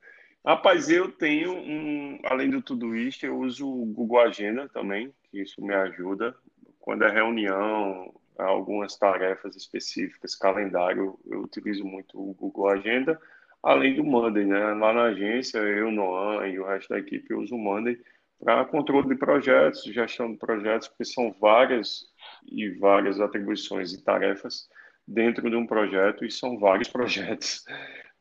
Rapaz, 0.46 0.90
eu 0.90 1.12
tenho 1.12 1.54
um. 1.54 2.20
Além 2.24 2.50
de 2.50 2.62
tudo 2.62 2.96
isso, 2.96 3.26
eu 3.26 3.38
uso 3.40 3.68
o 3.68 3.86
Google 3.86 4.22
Agenda 4.22 4.68
também, 4.70 5.14
que 5.30 5.42
isso 5.42 5.64
me 5.64 5.74
ajuda. 5.74 6.36
Quando 6.80 7.04
é 7.04 7.12
reunião, 7.12 8.12
algumas 8.38 8.98
tarefas 8.98 9.56
específicas, 9.56 10.36
calendário, 10.36 11.20
eu 11.28 11.42
utilizo 11.42 11.86
muito 11.86 12.20
o 12.20 12.34
Google 12.34 12.70
Agenda, 12.70 13.20
além 13.62 13.96
do 13.96 14.04
Monday, 14.04 14.46
né? 14.46 14.74
Lá 14.74 14.92
na 14.92 15.04
agência, 15.04 15.60
eu, 15.60 15.92
Noan 15.92 16.48
e 16.48 16.60
o 16.60 16.66
resto 16.66 16.90
da 16.90 17.00
equipe 17.00 17.34
uso 17.36 17.56
o 17.56 17.60
Monday 17.60 18.00
para 18.44 18.66
controle 18.66 19.08
de 19.10 19.16
projetos, 19.16 19.84
gestão 19.84 20.32
de 20.32 20.40
projetos, 20.40 20.88
porque 20.88 21.06
são 21.06 21.32
várias 21.40 22.06
e 22.52 22.70
várias 22.70 23.22
atribuições 23.22 23.94
e 23.94 24.04
tarefas 24.04 24.68
dentro 25.08 25.48
de 25.48 25.56
um 25.56 25.68
projeto 25.68 26.26
e 26.26 26.32
são 26.32 26.58
vários 26.58 26.90
projetos 26.90 27.64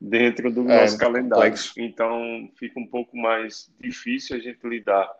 dentro 0.00 0.50
do 0.50 0.68
é, 0.70 0.80
nosso 0.80 0.96
calendário. 0.96 1.44
Complexo. 1.44 1.74
Então 1.76 2.48
fica 2.56 2.80
um 2.80 2.86
pouco 2.86 3.16
mais 3.16 3.70
difícil 3.78 4.36
a 4.36 4.40
gente 4.40 4.66
lidar. 4.66 5.10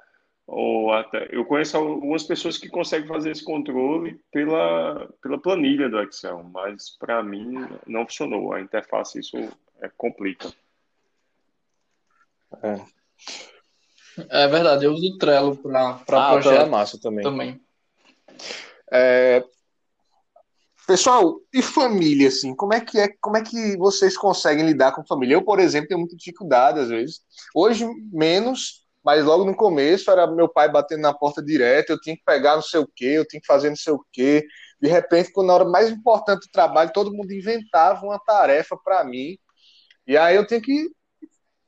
Ou 0.46 0.92
até 0.92 1.28
eu 1.30 1.44
conheço 1.44 1.76
algumas 1.76 2.24
pessoas 2.24 2.58
que 2.58 2.68
conseguem 2.68 3.06
fazer 3.06 3.30
esse 3.30 3.44
controle 3.44 4.20
pela, 4.32 5.08
pela 5.22 5.38
planilha 5.38 5.88
do 5.88 6.00
Excel, 6.00 6.42
mas 6.42 6.90
para 6.98 7.22
mim 7.22 7.66
não 7.86 8.04
funcionou. 8.04 8.52
A 8.52 8.60
interface 8.60 9.20
isso 9.20 9.36
é 9.80 9.88
complica. 9.96 10.52
É. 12.62 12.80
É 14.28 14.48
verdade, 14.48 14.84
eu 14.84 14.92
uso 14.92 15.14
o 15.14 15.18
Trello 15.18 15.56
para 15.56 16.00
ah, 16.10 16.32
projeto. 16.32 16.62
é 16.62 16.66
massa 16.66 17.00
também. 17.00 17.22
também. 17.22 17.60
É, 18.90 19.44
Pessoal, 20.90 21.40
e 21.54 21.62
família, 21.62 22.26
assim, 22.26 22.52
como 22.52 22.74
é 22.74 22.80
que 22.80 22.98
é, 22.98 23.06
como 23.20 23.36
é 23.36 23.42
que 23.44 23.76
vocês 23.76 24.16
conseguem 24.18 24.66
lidar 24.66 24.90
com 24.90 25.06
família? 25.06 25.34
Eu, 25.34 25.44
por 25.44 25.60
exemplo, 25.60 25.86
tenho 25.86 26.00
muita 26.00 26.16
dificuldade 26.16 26.80
às 26.80 26.88
vezes. 26.88 27.20
Hoje, 27.54 27.86
menos, 28.12 28.84
mas 29.04 29.24
logo 29.24 29.44
no 29.44 29.54
começo 29.54 30.10
era 30.10 30.26
meu 30.26 30.48
pai 30.48 30.68
batendo 30.68 31.02
na 31.02 31.14
porta 31.14 31.40
direto, 31.40 31.90
eu 31.90 32.00
tinha 32.00 32.16
que 32.16 32.24
pegar 32.24 32.56
não 32.56 32.62
sei 32.62 32.80
o 32.80 32.88
quê, 32.92 33.04
eu 33.06 33.24
tinha 33.24 33.40
que 33.40 33.46
fazer 33.46 33.68
não 33.68 33.76
sei 33.76 33.92
o 33.92 34.04
quê. 34.12 34.44
De 34.82 34.88
repente, 34.88 35.30
quando 35.30 35.46
na 35.46 35.54
hora 35.54 35.64
mais 35.64 35.88
importante 35.90 36.48
do 36.48 36.50
trabalho, 36.50 36.90
todo 36.92 37.14
mundo 37.14 37.32
inventava 37.32 38.04
uma 38.04 38.18
tarefa 38.18 38.76
para 38.84 39.04
mim. 39.04 39.38
E 40.08 40.16
aí 40.16 40.34
eu 40.34 40.44
tinha 40.44 40.60
que 40.60 40.88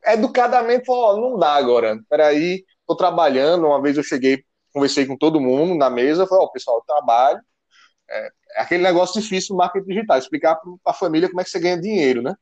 educadamente 0.05 0.85
falar, 0.85 1.21
não 1.21 1.39
dá 1.39 1.55
agora. 1.55 1.97
Peraí, 2.11 2.65
tô 2.89 2.97
trabalhando. 2.97 3.67
Uma 3.69 3.81
vez 3.81 3.97
eu 3.97 4.03
cheguei, 4.03 4.43
conversei 4.73 5.07
com 5.07 5.17
todo 5.17 5.41
mundo 5.41 5.77
na 5.77 5.89
mesa, 5.89 6.27
falei, 6.27 6.45
ó, 6.45 6.49
oh, 6.49 6.51
pessoal, 6.51 6.79
eu 6.79 6.85
trabalho. 6.85 7.41
É, 8.13 8.31
é, 8.57 8.63
aquele 8.63 8.83
negócio 8.83 9.21
difícil 9.21 9.55
do 9.55 9.59
marketing 9.59 9.87
digital, 9.87 10.19
explicar 10.19 10.57
para 10.57 10.93
a 10.93 10.93
família 10.93 11.29
como 11.29 11.41
é 11.41 11.45
que 11.45 11.51
você 11.51 11.59
ganha 11.59 11.81
dinheiro, 11.81 12.23
né? 12.23 12.35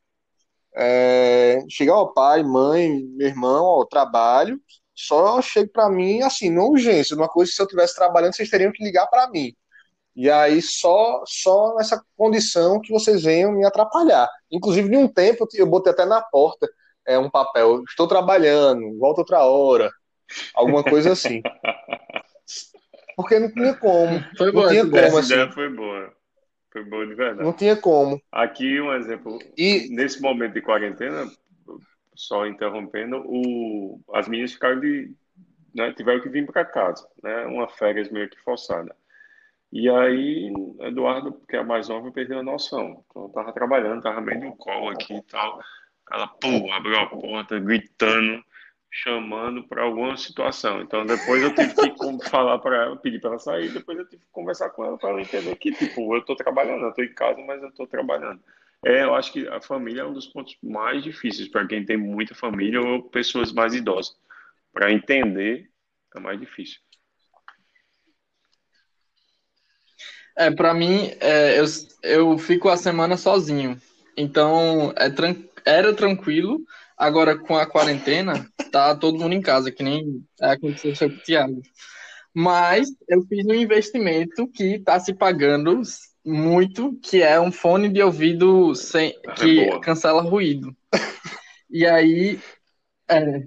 É, 0.74 1.64
chegar 1.68 1.94
ao 1.94 2.12
pai, 2.12 2.42
mãe, 2.42 3.02
meu 3.16 3.28
irmão, 3.28 3.64
ó, 3.64 3.84
trabalho, 3.84 4.60
só 4.94 5.40
chega 5.40 5.70
para 5.72 5.88
mim 5.88 6.22
assim, 6.22 6.50
não 6.50 6.68
urgência, 6.70 7.16
uma 7.16 7.28
coisa 7.28 7.50
que 7.50 7.56
se 7.56 7.62
eu 7.62 7.66
estivesse 7.66 7.94
trabalhando, 7.94 8.34
vocês 8.34 8.50
teriam 8.50 8.72
que 8.72 8.84
ligar 8.84 9.06
para 9.06 9.28
mim. 9.30 9.54
E 10.14 10.28
aí 10.30 10.60
só 10.60 11.22
só 11.24 11.74
nessa 11.76 12.02
condição 12.16 12.80
que 12.80 12.92
vocês 12.92 13.22
venham 13.22 13.52
me 13.52 13.64
atrapalhar. 13.64 14.28
Inclusive, 14.50 14.88
de 14.88 14.96
um 14.96 15.08
tempo 15.08 15.46
eu 15.54 15.66
botei 15.66 15.92
até 15.92 16.04
na 16.04 16.20
porta 16.20 16.68
é, 17.06 17.18
um 17.18 17.30
papel, 17.30 17.82
estou 17.88 18.06
trabalhando, 18.06 18.98
volta 18.98 19.22
outra 19.22 19.44
hora, 19.44 19.90
alguma 20.54 20.84
coisa 20.84 21.12
assim. 21.12 21.42
Porque 23.16 23.38
não 23.38 23.52
tinha 23.52 23.74
como. 23.74 24.20
Foi 24.36 24.52
boa, 24.52 24.64
não 24.64 24.72
tinha 24.72 24.84
como, 24.84 24.96
essa 24.96 25.20
assim. 25.20 25.32
ideia 25.32 25.52
foi 25.52 25.68
boa. 25.68 26.12
Foi 26.72 26.84
boa 26.84 27.06
de 27.06 27.14
verdade. 27.14 27.42
Não 27.42 27.52
tinha 27.52 27.76
como. 27.76 28.22
Aqui 28.30 28.80
um 28.80 28.92
exemplo. 28.94 29.38
E 29.56 29.88
nesse 29.90 30.20
momento 30.22 30.54
de 30.54 30.62
quarentena, 30.62 31.26
só 32.14 32.46
interrompendo, 32.46 33.22
o, 33.26 34.00
as 34.14 34.28
meninas 34.28 34.52
ficaram 34.52 34.78
de, 34.78 35.12
né, 35.74 35.92
tiveram 35.92 36.20
que 36.20 36.28
vir 36.28 36.46
para 36.46 36.64
casa, 36.64 37.08
né, 37.22 37.46
uma 37.46 37.68
férias 37.68 38.10
meio 38.10 38.28
que 38.28 38.38
forçada. 38.40 38.94
E 39.72 39.88
aí, 39.88 40.52
Eduardo, 40.80 41.40
que 41.48 41.56
é 41.56 41.60
a 41.60 41.64
mais 41.64 41.88
nova, 41.88 42.10
perdeu 42.10 42.40
a 42.40 42.42
noção. 42.42 43.04
Então, 43.08 43.22
eu 43.22 43.28
tava 43.28 43.52
trabalhando, 43.52 44.02
tava 44.02 44.20
meio 44.20 44.40
no 44.40 44.56
colo 44.56 44.90
aqui 44.90 45.14
e 45.14 45.22
tal. 45.22 45.60
Ela, 46.12 46.26
pô, 46.26 46.72
abriu 46.72 46.98
a 46.98 47.06
porta, 47.06 47.58
gritando, 47.60 48.44
chamando 48.90 49.62
para 49.64 49.82
alguma 49.82 50.16
situação. 50.16 50.82
Então, 50.82 51.06
depois 51.06 51.42
eu 51.42 51.54
tive 51.54 51.74
que 51.74 51.94
falar 52.28 52.58
para 52.58 52.76
ela, 52.84 52.96
pedir 52.96 53.20
para 53.20 53.30
ela 53.30 53.38
sair, 53.38 53.70
depois 53.70 53.98
eu 53.98 54.04
tive 54.06 54.22
que 54.22 54.30
conversar 54.32 54.70
com 54.70 54.84
ela 54.84 54.98
para 54.98 55.10
ela 55.10 55.20
entender 55.20 55.54
que, 55.56 55.72
tipo, 55.72 56.14
eu 56.14 56.22
tô 56.22 56.34
trabalhando, 56.34 56.84
eu 56.84 56.92
tô 56.92 57.02
em 57.02 57.14
casa, 57.14 57.40
mas 57.42 57.62
eu 57.62 57.70
tô 57.72 57.86
trabalhando. 57.86 58.40
É, 58.84 59.04
eu 59.04 59.14
acho 59.14 59.32
que 59.32 59.46
a 59.46 59.60
família 59.60 60.02
é 60.02 60.06
um 60.06 60.12
dos 60.12 60.26
pontos 60.26 60.56
mais 60.62 61.02
difíceis 61.02 61.48
para 61.48 61.66
quem 61.66 61.84
tem 61.84 61.96
muita 61.96 62.34
família 62.34 62.80
ou 62.80 63.02
pessoas 63.02 63.52
mais 63.52 63.74
idosas. 63.74 64.16
Para 64.72 64.90
entender 64.90 65.70
é 66.16 66.20
mais 66.20 66.40
difícil. 66.40 66.80
É, 70.36 70.50
para 70.50 70.72
mim, 70.72 71.12
é, 71.20 71.60
eu, 71.60 71.64
eu 72.02 72.38
fico 72.38 72.68
a 72.68 72.76
semana 72.76 73.16
sozinho. 73.16 73.80
Então, 74.16 74.92
é, 74.96 75.10
tran 75.10 75.36
era 75.64 75.94
tranquilo. 75.94 76.60
Agora, 77.00 77.34
com 77.34 77.56
a 77.56 77.64
quarentena, 77.64 78.46
tá 78.70 78.94
todo 78.94 79.18
mundo 79.18 79.34
em 79.34 79.40
casa, 79.40 79.72
que 79.72 79.82
nem 79.82 80.22
aconteceu 80.38 81.08
com 81.08 81.16
o 81.16 81.22
Thiago. 81.22 81.62
Mas 82.34 82.90
eu 83.08 83.22
fiz 83.22 83.46
um 83.46 83.54
investimento 83.54 84.46
que 84.48 84.74
está 84.74 85.00
se 85.00 85.14
pagando 85.14 85.80
muito, 86.22 86.94
que 87.02 87.22
é 87.22 87.40
um 87.40 87.50
fone 87.50 87.88
de 87.88 88.02
ouvido 88.02 88.74
sem, 88.74 89.14
que 89.34 89.60
é 89.60 89.80
cancela 89.80 90.20
ruído. 90.20 90.76
E 91.72 91.86
aí, 91.86 92.36
é, 93.08 93.44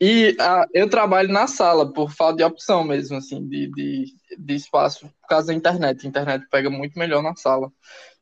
e 0.00 0.34
a, 0.40 0.66
eu 0.72 0.88
trabalho 0.88 1.30
na 1.30 1.46
sala 1.46 1.92
por 1.92 2.10
falta 2.10 2.38
de 2.38 2.42
opção 2.42 2.82
mesmo, 2.82 3.18
assim, 3.18 3.46
de, 3.46 3.70
de, 3.70 4.04
de 4.38 4.54
espaço 4.54 5.06
por 5.20 5.28
causa 5.28 5.48
da 5.48 5.54
internet. 5.54 6.06
A 6.06 6.08
internet 6.08 6.46
pega 6.50 6.70
muito 6.70 6.98
melhor 6.98 7.22
na 7.22 7.36
sala. 7.36 7.70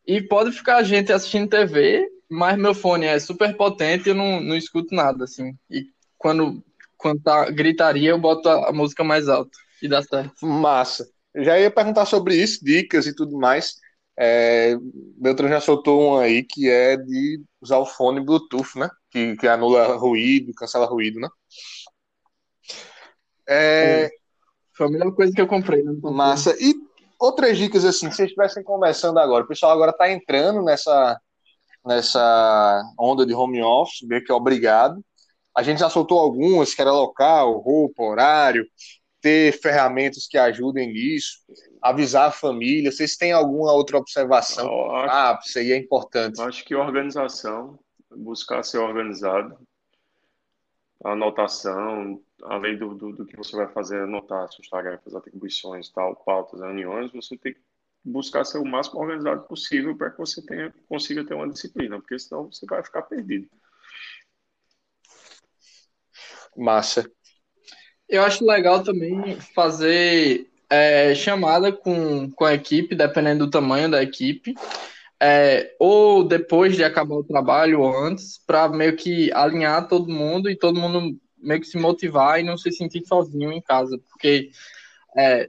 E 0.04 0.20
pode 0.20 0.50
ficar 0.50 0.78
a 0.78 0.82
gente 0.82 1.12
assistindo 1.12 1.48
TV, 1.48 2.04
mas 2.34 2.58
meu 2.58 2.74
fone 2.74 3.06
é 3.06 3.18
super 3.18 3.56
potente 3.56 4.06
e 4.06 4.10
eu 4.10 4.14
não, 4.14 4.40
não 4.40 4.56
escuto 4.56 4.92
nada, 4.94 5.24
assim. 5.24 5.56
E 5.70 5.86
quando, 6.18 6.62
quando 6.96 7.22
tá 7.22 7.48
gritaria, 7.48 8.10
eu 8.10 8.18
boto 8.18 8.48
a, 8.48 8.70
a 8.70 8.72
música 8.72 9.04
mais 9.04 9.28
alta 9.28 9.56
e 9.80 9.88
dá 9.88 10.02
certo. 10.02 10.44
Massa. 10.44 11.08
Eu 11.32 11.44
já 11.44 11.58
ia 11.58 11.70
perguntar 11.70 12.06
sobre 12.06 12.34
isso, 12.34 12.64
dicas 12.64 13.06
e 13.06 13.14
tudo 13.14 13.38
mais. 13.38 13.76
É, 14.18 14.76
Beltrão 15.16 15.48
já 15.48 15.60
soltou 15.60 16.00
um 16.00 16.18
aí 16.18 16.42
que 16.42 16.68
é 16.68 16.96
de 16.96 17.40
usar 17.60 17.78
o 17.78 17.86
fone 17.86 18.24
Bluetooth, 18.24 18.78
né? 18.78 18.90
Que, 19.10 19.36
que 19.36 19.46
anula 19.46 19.94
ruído, 19.96 20.52
cancela 20.54 20.86
ruído, 20.86 21.20
né? 21.20 21.28
É... 23.48 24.10
Foi 24.76 24.86
a 24.86 24.90
melhor 24.90 25.12
coisa 25.14 25.32
que 25.32 25.40
eu 25.40 25.46
comprei. 25.46 25.82
Né? 25.84 25.92
Massa. 26.02 26.56
E 26.60 26.74
outras 27.18 27.56
dicas 27.56 27.84
assim, 27.84 28.10
se 28.10 28.16
vocês 28.16 28.28
estivessem 28.28 28.64
conversando 28.64 29.20
agora, 29.20 29.44
o 29.44 29.48
pessoal 29.48 29.72
agora 29.72 29.92
está 29.92 30.10
entrando 30.10 30.62
nessa, 30.62 31.20
nessa 31.84 32.82
onda 32.98 33.26
de 33.26 33.34
home 33.34 33.62
office, 33.62 34.06
meio 34.06 34.24
que 34.24 34.32
obrigado. 34.32 35.04
A 35.54 35.62
gente 35.62 35.78
já 35.78 35.88
soltou 35.88 36.18
algumas, 36.18 36.74
que 36.74 36.80
era 36.80 36.92
local, 36.92 37.58
roupa, 37.58 38.02
horário, 38.02 38.66
ter 39.20 39.52
ferramentas 39.52 40.26
que 40.26 40.36
ajudem 40.36 40.92
nisso, 40.92 41.38
avisar 41.80 42.28
a 42.28 42.32
família. 42.32 42.90
Vocês 42.90 43.16
têm 43.16 43.32
alguma 43.32 43.72
outra 43.72 43.96
observação? 43.96 44.66
Acho, 44.96 45.10
ah, 45.10 45.40
isso 45.44 45.58
aí 45.58 45.72
é 45.72 45.76
importante. 45.76 46.40
Acho 46.40 46.64
que 46.64 46.74
organização, 46.74 47.78
buscar 48.14 48.62
ser 48.64 48.78
organizado, 48.78 49.56
anotação, 51.04 52.20
além 52.42 52.76
do, 52.76 52.94
do, 52.94 53.12
do, 53.12 53.26
que 53.26 53.36
você 53.36 53.56
vai 53.56 53.68
fazer, 53.68 54.02
anotar 54.02 54.50
suas 54.50 54.68
tarefas, 54.68 55.14
atribuições, 55.14 55.88
tal, 55.90 56.16
pautas, 56.16 56.60
reuniões, 56.60 57.12
você 57.12 57.36
tem 57.36 57.54
que 57.54 57.60
buscar 58.04 58.44
ser 58.44 58.58
o 58.58 58.64
máximo 58.64 59.00
organizado 59.00 59.42
possível 59.44 59.96
para 59.96 60.10
que 60.10 60.18
você 60.18 60.44
tenha, 60.44 60.72
consiga 60.88 61.24
ter 61.24 61.34
uma 61.34 61.48
disciplina, 61.48 61.98
porque 61.98 62.18
senão 62.18 62.52
você 62.52 62.66
vai 62.66 62.82
ficar 62.84 63.02
perdido. 63.02 63.48
Massa. 66.56 67.10
Eu 68.08 68.22
acho 68.22 68.44
legal 68.44 68.82
também 68.84 69.40
fazer 69.54 70.46
é, 70.68 71.14
chamada 71.14 71.72
com, 71.72 72.30
com 72.30 72.44
a 72.44 72.54
equipe, 72.54 72.94
dependendo 72.94 73.46
do 73.46 73.50
tamanho 73.50 73.90
da 73.90 74.02
equipe, 74.02 74.54
é, 75.20 75.74
ou 75.78 76.22
depois 76.22 76.76
de 76.76 76.84
acabar 76.84 77.14
o 77.14 77.24
trabalho 77.24 77.80
ou 77.80 77.96
antes, 77.96 78.38
para 78.38 78.68
meio 78.68 78.94
que 78.94 79.32
alinhar 79.32 79.88
todo 79.88 80.12
mundo 80.12 80.50
e 80.50 80.56
todo 80.56 80.78
mundo 80.78 81.18
meio 81.38 81.60
que 81.60 81.66
se 81.66 81.78
motivar 81.78 82.38
e 82.38 82.42
não 82.42 82.56
se 82.56 82.70
sentir 82.70 83.04
sozinho 83.06 83.52
em 83.52 83.60
casa, 83.60 83.98
porque 84.10 84.50
é, 85.16 85.48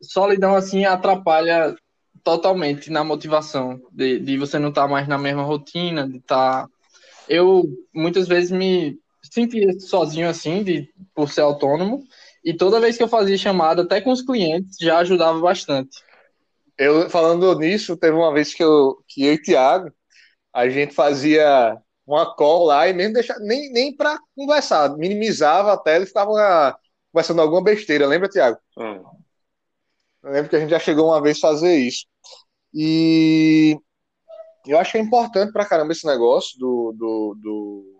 solidão 0.00 0.54
assim 0.54 0.84
atrapalha 0.84 1.74
totalmente 2.22 2.90
na 2.90 3.02
motivação 3.02 3.80
de, 3.90 4.18
de 4.18 4.36
você 4.36 4.58
não 4.58 4.68
estar 4.68 4.82
tá 4.82 4.88
mais 4.88 5.08
na 5.08 5.18
mesma 5.18 5.42
rotina, 5.42 6.08
de 6.08 6.18
estar. 6.18 6.66
Tá... 6.66 6.68
Eu 7.28 7.64
muitas 7.94 8.26
vezes 8.26 8.50
me 8.50 8.98
sentia 9.22 9.78
sozinho 9.80 10.28
assim, 10.28 10.62
de, 10.62 10.88
por 11.14 11.30
ser 11.30 11.42
autônomo, 11.42 12.02
e 12.44 12.54
toda 12.54 12.80
vez 12.80 12.96
que 12.96 13.02
eu 13.02 13.08
fazia 13.08 13.36
chamada, 13.36 13.82
até 13.82 14.00
com 14.00 14.10
os 14.10 14.22
clientes, 14.22 14.76
já 14.80 14.98
ajudava 14.98 15.38
bastante. 15.38 16.02
Eu 16.76 17.10
falando 17.10 17.58
nisso, 17.58 17.96
teve 17.96 18.16
uma 18.16 18.32
vez 18.32 18.54
que 18.54 18.62
eu, 18.62 18.96
que 19.06 19.24
eu 19.24 19.32
e 19.32 19.36
o 19.36 19.42
Thiago, 19.42 19.92
a 20.52 20.68
gente 20.68 20.94
fazia 20.94 21.76
uma 22.06 22.34
call 22.34 22.64
lá 22.64 22.88
e 22.88 22.92
mesmo 22.94 23.14
deixar, 23.14 23.38
nem, 23.40 23.70
nem 23.70 23.94
para 23.94 24.18
conversar, 24.34 24.96
minimizava 24.96 25.72
a 25.72 25.76
tela 25.76 26.04
e 26.04 26.06
ficava 26.06 26.78
conversando 27.12 27.42
alguma 27.42 27.62
besteira, 27.62 28.06
lembra, 28.06 28.28
Tiago? 28.28 28.58
Hum. 28.78 29.02
Eu 30.22 30.32
lembro 30.32 30.50
que 30.50 30.56
a 30.56 30.60
gente 30.60 30.70
já 30.70 30.78
chegou 30.78 31.06
uma 31.06 31.22
vez 31.22 31.38
a 31.38 31.48
fazer 31.48 31.76
isso. 31.76 32.06
E 32.74 33.78
eu 34.66 34.78
acho 34.78 34.92
que 34.92 34.98
é 34.98 35.00
importante 35.00 35.52
pra 35.52 35.64
caramba 35.64 35.92
esse 35.92 36.06
negócio 36.06 36.58
do, 36.58 36.92
do, 36.96 37.36
do 37.40 37.98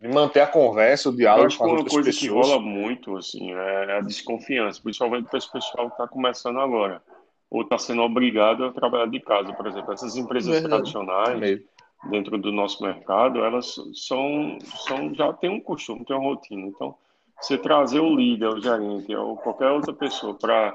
de 0.00 0.08
manter 0.08 0.40
a 0.40 0.46
conversa, 0.46 1.10
o 1.10 1.16
diálogo 1.16 1.54
com 1.58 1.64
as 1.64 1.70
outras 1.72 1.92
coisa 1.92 2.12
que 2.12 2.28
rola 2.28 2.58
muito, 2.58 3.18
assim, 3.18 3.52
é 3.52 3.98
a 3.98 4.00
desconfiança, 4.00 4.80
principalmente 4.82 5.28
para 5.28 5.38
esse 5.38 5.52
pessoal 5.52 5.88
que 5.88 5.92
está 5.92 6.08
começando 6.08 6.58
agora, 6.58 7.02
ou 7.50 7.62
está 7.62 7.76
sendo 7.76 8.00
obrigado 8.00 8.64
a 8.64 8.72
trabalhar 8.72 9.10
de 9.10 9.20
casa, 9.20 9.52
por 9.52 9.66
exemplo. 9.66 9.92
Essas 9.92 10.16
empresas 10.16 10.52
Verdade. 10.52 10.70
tradicionais, 10.70 11.60
dentro 12.08 12.38
do 12.38 12.50
nosso 12.50 12.82
mercado, 12.82 13.44
elas 13.44 13.76
são, 13.94 14.56
são 14.88 15.14
já 15.14 15.34
tem 15.34 15.50
um 15.50 15.60
costume, 15.60 16.02
tem 16.06 16.16
uma 16.16 16.30
rotina. 16.30 16.66
Então, 16.66 16.94
você 17.38 17.58
trazer 17.58 18.00
o 18.00 18.14
líder, 18.14 18.48
o 18.48 18.60
gerente 18.60 19.14
ou 19.14 19.36
qualquer 19.36 19.70
outra 19.70 19.92
pessoa 19.92 20.34
para 20.34 20.74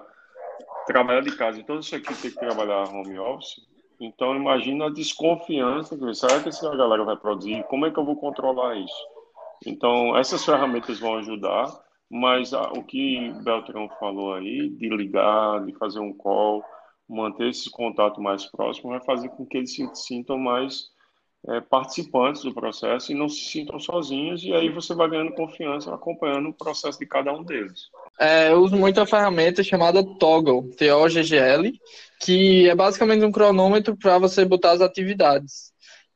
trabalhar 0.86 1.22
de 1.22 1.36
casa, 1.36 1.60
então 1.60 1.80
isso 1.80 1.96
aqui 1.96 2.14
tem 2.16 2.32
que 2.32 2.40
trabalhar 2.40 2.90
home 2.90 3.18
office. 3.20 3.56
Então, 4.00 4.36
imagina 4.36 4.88
a 4.88 4.94
desconfiança, 4.94 5.98
será 6.14 6.42
que 6.42 6.50
essa 6.50 6.76
galera 6.76 7.04
vai 7.04 7.16
produzir? 7.16 7.64
Como 7.64 7.86
é 7.86 7.92
que 7.92 7.98
eu 7.98 8.06
vou 8.06 8.18
controlar 8.18 8.76
isso? 8.76 9.08
Então, 9.66 10.18
essas 10.18 10.44
ferramentas 10.44 11.00
vão 11.00 11.16
ajudar, 11.16 11.66
mas 12.10 12.52
o 12.54 12.84
que 12.84 13.32
Beltrão 13.44 13.90
falou 14.00 14.34
aí, 14.34 14.70
de 14.70 14.90
ligar, 14.90 15.66
de 15.66 15.74
fazer 15.78 16.00
um 16.00 16.14
call, 16.14 16.64
manter 17.08 17.50
esse 17.50 17.70
contato 17.70 18.22
mais 18.22 18.46
próximo 18.46 18.90
vai 18.90 19.04
fazer 19.04 19.30
com 19.30 19.46
que 19.46 19.58
eles 19.58 19.74
se 19.74 19.88
sintam 19.96 20.38
mais 20.38 20.90
é, 21.48 21.62
participantes 21.62 22.44
do 22.44 22.54
processo 22.54 23.12
e 23.12 23.16
não 23.16 23.30
se 23.30 23.46
sintam 23.46 23.80
sozinhos, 23.80 24.44
e 24.44 24.54
aí 24.54 24.70
você 24.70 24.94
vai 24.96 25.10
ganhando 25.10 25.36
confiança 25.36 25.94
acompanhando 25.94 26.50
o 26.50 26.54
processo 26.54 27.00
de 27.00 27.06
cada 27.06 27.32
um 27.32 27.44
deles. 27.44 27.90
É, 28.20 28.52
eu 28.52 28.62
uso 28.62 28.76
muito 28.76 29.00
a 29.02 29.06
ferramenta 29.06 29.64
chamada 29.64 30.04
Toggle, 30.04 30.70
T-O-G-G-L, 30.76 31.74
que 32.22 32.70
é 32.70 32.76
basicamente 32.76 33.26
um 33.26 33.32
cronômetro 33.32 33.96
para 33.98 34.18
você 34.18 34.46
botar 34.46 34.72
as 34.72 34.82
atividades. 34.82 35.74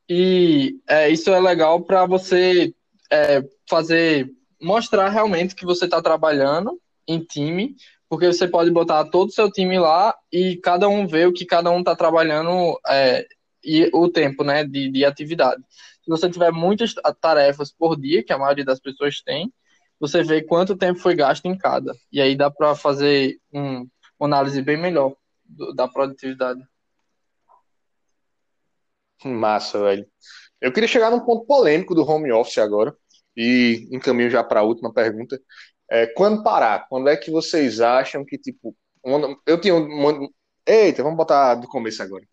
E 0.08 0.79
é, 0.88 1.10
isso 1.10 1.29
é 1.29 1.39
legal 1.39 1.82
para 1.82 2.06
você 2.06 2.74
é, 3.12 3.44
fazer, 3.70 4.29
mostrar 4.62 5.10
realmente 5.10 5.56
que 5.56 5.65
você 5.65 5.86
está 5.86 6.01
trabalhando 6.01 6.79
em 7.08 7.20
time, 7.20 7.75
porque 8.08 8.27
você 8.27 8.48
pode 8.48 8.72
botar 8.72 9.06
todo 9.06 9.29
o 9.29 9.34
seu 9.34 9.51
time 9.51 9.77
lá 9.77 10.15
e 10.32 10.58
cada 10.58 10.88
um 10.88 11.06
vê 11.06 11.25
o 11.25 11.34
que 11.34 11.46
cada 11.46 11.70
um 11.70 11.79
está 11.79 11.96
trabalhando 11.96 12.79
é, 12.88 13.27
e 13.63 13.89
o 13.94 14.10
tempo 14.10 14.44
né, 14.44 14.63
de, 14.63 14.89
de 14.89 15.06
atividade. 15.06 15.62
Se 16.03 16.10
você 16.10 16.29
tiver 16.29 16.51
muitas 16.51 16.96
tarefas 17.22 17.72
por 17.72 18.00
dia, 18.00 18.24
que 18.24 18.34
a 18.34 18.38
maioria 18.38 18.65
das 18.65 18.79
pessoas 18.79 19.22
tem, 19.22 19.51
você 20.00 20.24
vê 20.24 20.41
quanto 20.41 20.77
tempo 20.77 21.00
foi 21.00 21.15
gasto 21.15 21.46
em 21.46 21.58
cada. 21.58 21.94
E 22.12 22.22
aí 22.22 22.36
dá 22.36 22.50
para 22.50 22.75
fazer 22.75 23.39
um, 23.53 23.88
uma 24.20 24.27
análise 24.27 24.62
bem 24.62 24.77
melhor 24.77 25.15
do, 25.44 25.74
da 25.74 25.88
produtividade. 25.88 26.62
Massa, 29.24 29.79
velho. 29.79 30.08
Eu 30.62 30.72
queria 30.72 30.88
chegar 30.88 31.12
num 31.12 31.20
ponto 31.20 31.46
polêmico 31.46 31.94
do 31.96 32.10
home 32.10 32.32
office 32.32 32.58
agora, 32.58 32.96
e 33.36 33.88
encaminho 33.91 34.29
já 34.29 34.44
para 34.44 34.62
a 34.62 34.63
última 34.63 34.94
pergunta. 34.94 35.39
É, 35.89 36.08
quando 36.08 36.44
parar? 36.44 36.88
Quando 36.88 37.10
é 37.10 37.18
que 37.18 37.32
vocês 37.32 37.82
acham 37.82 38.25
que, 38.25 38.38
tipo, 38.38 38.75
eu 39.46 39.60
tinha 39.60 39.75
um. 39.75 40.29
Eita, 40.65 41.01
vamos 41.01 41.18
botar 41.18 41.56
do 41.56 41.68
começo 41.68 42.03
agora. 42.03 42.25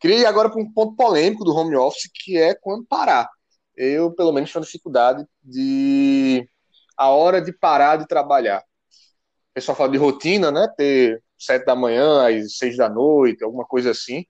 Queria 0.00 0.18
ir 0.18 0.26
agora 0.26 0.50
para 0.50 0.60
um 0.60 0.72
ponto 0.72 0.96
polêmico 0.96 1.44
do 1.44 1.54
home 1.54 1.76
office, 1.76 2.10
que 2.12 2.36
é 2.36 2.54
quando 2.54 2.84
parar. 2.86 3.28
Eu, 3.76 4.12
pelo 4.12 4.32
menos, 4.32 4.52
tenho 4.52 4.64
dificuldade 4.64 5.24
de. 5.42 6.48
A 6.96 7.08
hora 7.08 7.40
de 7.40 7.52
parar 7.52 7.96
de 7.96 8.06
trabalhar. 8.06 8.60
O 8.60 9.54
pessoal 9.54 9.76
fala 9.76 9.92
de 9.92 9.98
rotina, 9.98 10.50
né? 10.50 10.68
Ter 10.76 11.22
sete 11.38 11.64
da 11.64 11.76
manhã 11.76 12.28
às 12.28 12.56
seis 12.56 12.76
da 12.76 12.88
noite, 12.88 13.44
alguma 13.44 13.64
coisa 13.64 13.90
assim, 13.90 14.24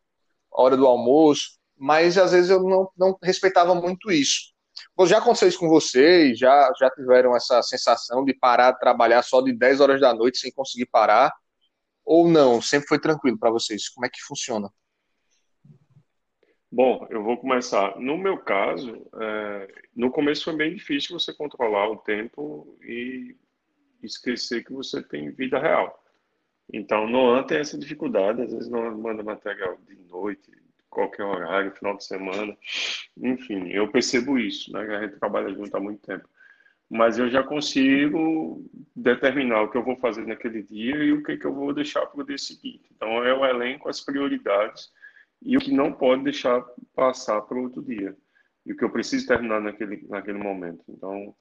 hora 0.50 0.76
do 0.76 0.86
almoço. 0.86 1.58
Mas 1.76 2.16
às 2.18 2.32
vezes 2.32 2.50
eu 2.50 2.62
não, 2.62 2.90
não 2.96 3.18
respeitava 3.22 3.74
muito 3.74 4.10
isso. 4.10 4.54
Já 5.06 5.18
aconteceu 5.18 5.48
isso 5.48 5.58
com 5.58 5.68
vocês? 5.68 6.38
Já, 6.38 6.72
já 6.78 6.90
tiveram 6.90 7.36
essa 7.36 7.62
sensação 7.62 8.24
de 8.24 8.34
parar 8.34 8.72
de 8.72 8.78
trabalhar 8.80 9.22
só 9.22 9.40
de 9.40 9.52
10 9.52 9.80
horas 9.80 10.00
da 10.00 10.14
noite 10.14 10.38
sem 10.38 10.52
conseguir 10.52 10.86
parar? 10.86 11.32
Ou 12.04 12.28
não? 12.28 12.60
Sempre 12.62 12.88
foi 12.88 12.98
tranquilo 13.00 13.38
para 13.38 13.50
vocês? 13.50 13.88
Como 13.88 14.06
é 14.06 14.08
que 14.08 14.20
funciona? 14.22 14.70
Bom, 16.74 17.06
eu 17.08 17.22
vou 17.22 17.36
começar. 17.36 18.00
No 18.00 18.18
meu 18.18 18.36
caso, 18.36 19.06
é, 19.14 19.68
no 19.94 20.10
começo 20.10 20.42
foi 20.42 20.56
bem 20.56 20.74
difícil 20.74 21.16
você 21.16 21.32
controlar 21.32 21.88
o 21.88 21.98
tempo 21.98 22.76
e 22.82 23.36
esquecer 24.02 24.64
que 24.64 24.72
você 24.72 25.00
tem 25.00 25.30
vida 25.30 25.56
real. 25.56 26.02
Então, 26.72 27.06
Noan 27.06 27.44
tem 27.44 27.58
essa 27.58 27.78
dificuldade, 27.78 28.42
às 28.42 28.52
vezes 28.52 28.68
não 28.68 28.90
manda 28.98 29.22
material 29.22 29.78
de 29.86 29.94
noite, 30.08 30.50
qualquer 30.90 31.22
horário, 31.22 31.70
final 31.76 31.96
de 31.96 32.04
semana. 32.04 32.58
Enfim, 33.18 33.68
eu 33.68 33.86
percebo 33.86 34.36
isso, 34.36 34.72
né? 34.72 34.80
A 34.96 35.02
gente 35.02 35.20
trabalha 35.20 35.54
junto 35.54 35.76
há 35.76 35.78
muito 35.78 36.04
tempo. 36.04 36.28
Mas 36.90 37.20
eu 37.20 37.30
já 37.30 37.44
consigo 37.44 38.68
determinar 38.96 39.62
o 39.62 39.70
que 39.70 39.78
eu 39.78 39.84
vou 39.84 39.94
fazer 39.98 40.26
naquele 40.26 40.64
dia 40.64 40.96
e 41.04 41.12
o 41.12 41.22
que, 41.22 41.36
que 41.36 41.46
eu 41.46 41.54
vou 41.54 41.72
deixar 41.72 42.04
para 42.06 42.20
o 42.20 42.26
dia 42.26 42.36
seguinte. 42.36 42.90
Então, 42.96 43.22
é 43.22 43.32
o 43.32 43.46
elenco, 43.46 43.88
as 43.88 44.00
prioridades 44.00 44.92
e 45.44 45.56
o 45.56 45.60
que 45.60 45.70
não 45.70 45.92
pode 45.92 46.24
deixar 46.24 46.64
passar 46.94 47.42
para 47.42 47.60
outro 47.60 47.82
dia. 47.82 48.16
E 48.64 48.72
o 48.72 48.76
que 48.76 48.84
eu 48.84 48.90
preciso 48.90 49.26
terminar 49.26 49.60
naquele, 49.60 50.06
naquele 50.08 50.38
momento. 50.38 50.82
Então, 50.88 51.34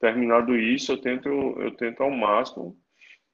terminado 0.00 0.56
isso, 0.56 0.92
eu 0.92 1.00
tento, 1.00 1.28
eu 1.28 1.70
tento 1.76 2.02
ao 2.02 2.10
máximo 2.10 2.76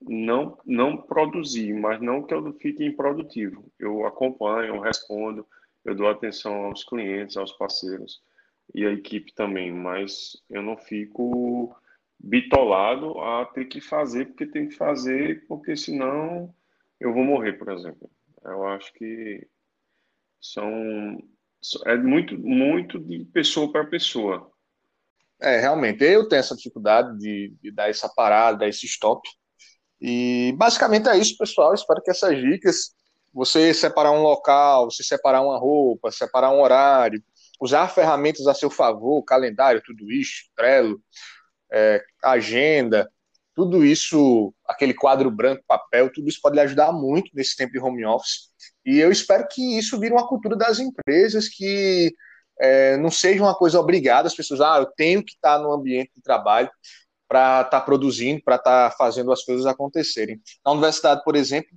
não, 0.01 0.59
não 0.67 0.97
produzir, 0.97 1.73
mas 1.73 2.01
não 2.01 2.23
que 2.23 2.35
eu 2.35 2.53
fique 2.55 2.85
improdutivo. 2.85 3.73
Eu 3.79 4.07
acompanho, 4.07 4.75
eu 4.75 4.81
respondo, 4.81 5.47
eu 5.85 5.95
dou 5.95 6.09
atenção 6.09 6.67
aos 6.67 6.85
clientes, 6.85 7.37
aos 7.37 7.53
parceiros 7.53 8.23
e 8.75 8.85
à 8.87 8.93
equipe 8.93 9.33
também, 9.35 9.73
mas 9.73 10.43
eu 10.49 10.63
não 10.63 10.77
fico 10.77 11.75
bitolado 12.19 13.19
a 13.21 13.45
ter 13.47 13.67
que 13.67 13.81
fazer 13.81 14.27
porque 14.27 14.47
tem 14.47 14.69
que 14.69 14.75
fazer, 14.75 15.47
porque 15.47 15.77
senão 15.77 16.55
eu 17.01 17.13
vou 17.13 17.25
morrer, 17.25 17.55
por 17.55 17.71
exemplo. 17.71 18.11
Eu 18.43 18.67
acho 18.67 18.93
que 18.95 19.47
são 20.45 21.19
é 21.87 21.97
muito 21.97 22.39
muito 22.39 22.99
de 22.99 23.25
pessoa 23.33 23.73
para 23.73 23.87
pessoa. 23.87 24.51
É, 25.41 25.59
realmente, 25.59 26.05
eu 26.05 26.29
tenho 26.29 26.41
essa 26.41 26.55
dificuldade 26.55 27.19
de, 27.19 27.55
de, 27.61 27.73
dar 27.73 27.89
essa 27.89 28.09
parada, 28.09 28.59
dar 28.59 28.69
esse 28.69 28.87
stop. 28.87 29.27
E 30.01 30.55
basicamente 30.57 31.09
é 31.09 31.17
isso, 31.17 31.37
pessoal. 31.39 31.75
Espero 31.75 32.03
que 32.03 32.11
essas 32.11 32.37
dicas, 32.37 32.95
você 33.33 33.73
separar 33.73 34.13
um 34.13 34.23
local, 34.23 34.91
você 34.91 35.03
separar 35.03 35.41
uma 35.41 35.59
roupa, 35.59 36.11
separar 36.11 36.51
um 36.51 36.61
horário, 36.61 37.23
usar 37.61 37.89
ferramentas 37.89 38.47
a 38.47 38.55
seu 38.55 38.71
favor, 38.71 39.23
calendário, 39.25 39.83
tudo 39.85 40.11
isso, 40.13 40.45
Trello, 40.55 41.01
é, 41.73 42.03
agenda, 42.23 43.11
tudo 43.55 43.85
isso, 43.85 44.53
aquele 44.67 44.93
quadro 44.93 45.31
branco, 45.31 45.63
papel, 45.67 46.13
tudo 46.13 46.29
isso 46.29 46.41
pode 46.43 46.57
lhe 46.57 46.63
ajudar 46.63 46.93
muito 46.93 47.31
nesse 47.35 47.57
tempo 47.57 47.73
de 47.73 47.79
home 47.79 48.05
office. 48.05 48.49
E 48.85 48.99
eu 48.99 49.13
espero 49.13 49.47
que 49.49 49.79
isso 49.79 49.99
vire 49.99 50.13
uma 50.13 50.27
cultura 50.27 50.57
das 50.57 50.81
empresas, 50.81 51.49
que 51.49 52.13
é, 52.61 52.97
não 52.97 53.11
seja 53.11 53.43
uma 53.43 53.55
coisa 53.55 53.79
obrigada, 53.79 54.27
as 54.27 54.35
pessoas, 54.35 54.61
ah, 54.61 54.79
eu 54.79 54.87
tenho 54.87 55.25
que 55.25 55.33
estar 55.33 55.59
no 55.59 55.73
ambiente 55.73 56.13
de 56.17 56.23
trabalho 56.23 56.71
para 57.29 57.63
estar 57.63 57.71
tá 57.71 57.81
produzindo, 57.81 58.43
para 58.45 58.57
estar 58.57 58.91
tá 58.91 58.97
fazendo 58.97 59.33
as 59.33 59.45
coisas 59.45 59.67
acontecerem. 59.67 60.41
Na 60.65 60.73
universidade, 60.73 61.23
por 61.25 61.37
exemplo, 61.37 61.71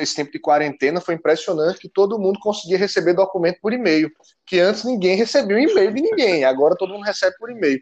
esse 0.00 0.16
tempo 0.16 0.32
de 0.32 0.40
quarentena 0.40 1.00
foi 1.00 1.14
impressionante 1.14 1.78
que 1.78 1.88
todo 1.88 2.18
mundo 2.18 2.40
conseguia 2.40 2.78
receber 2.78 3.14
documento 3.14 3.60
por 3.60 3.72
e-mail, 3.72 4.10
que 4.44 4.58
antes 4.58 4.84
ninguém 4.84 5.16
recebia 5.16 5.56
um 5.56 5.60
e-mail 5.60 5.94
de 5.94 6.02
ninguém, 6.02 6.44
agora 6.44 6.76
todo 6.76 6.92
mundo 6.92 7.04
recebe 7.04 7.36
por 7.38 7.50
e-mail. 7.50 7.80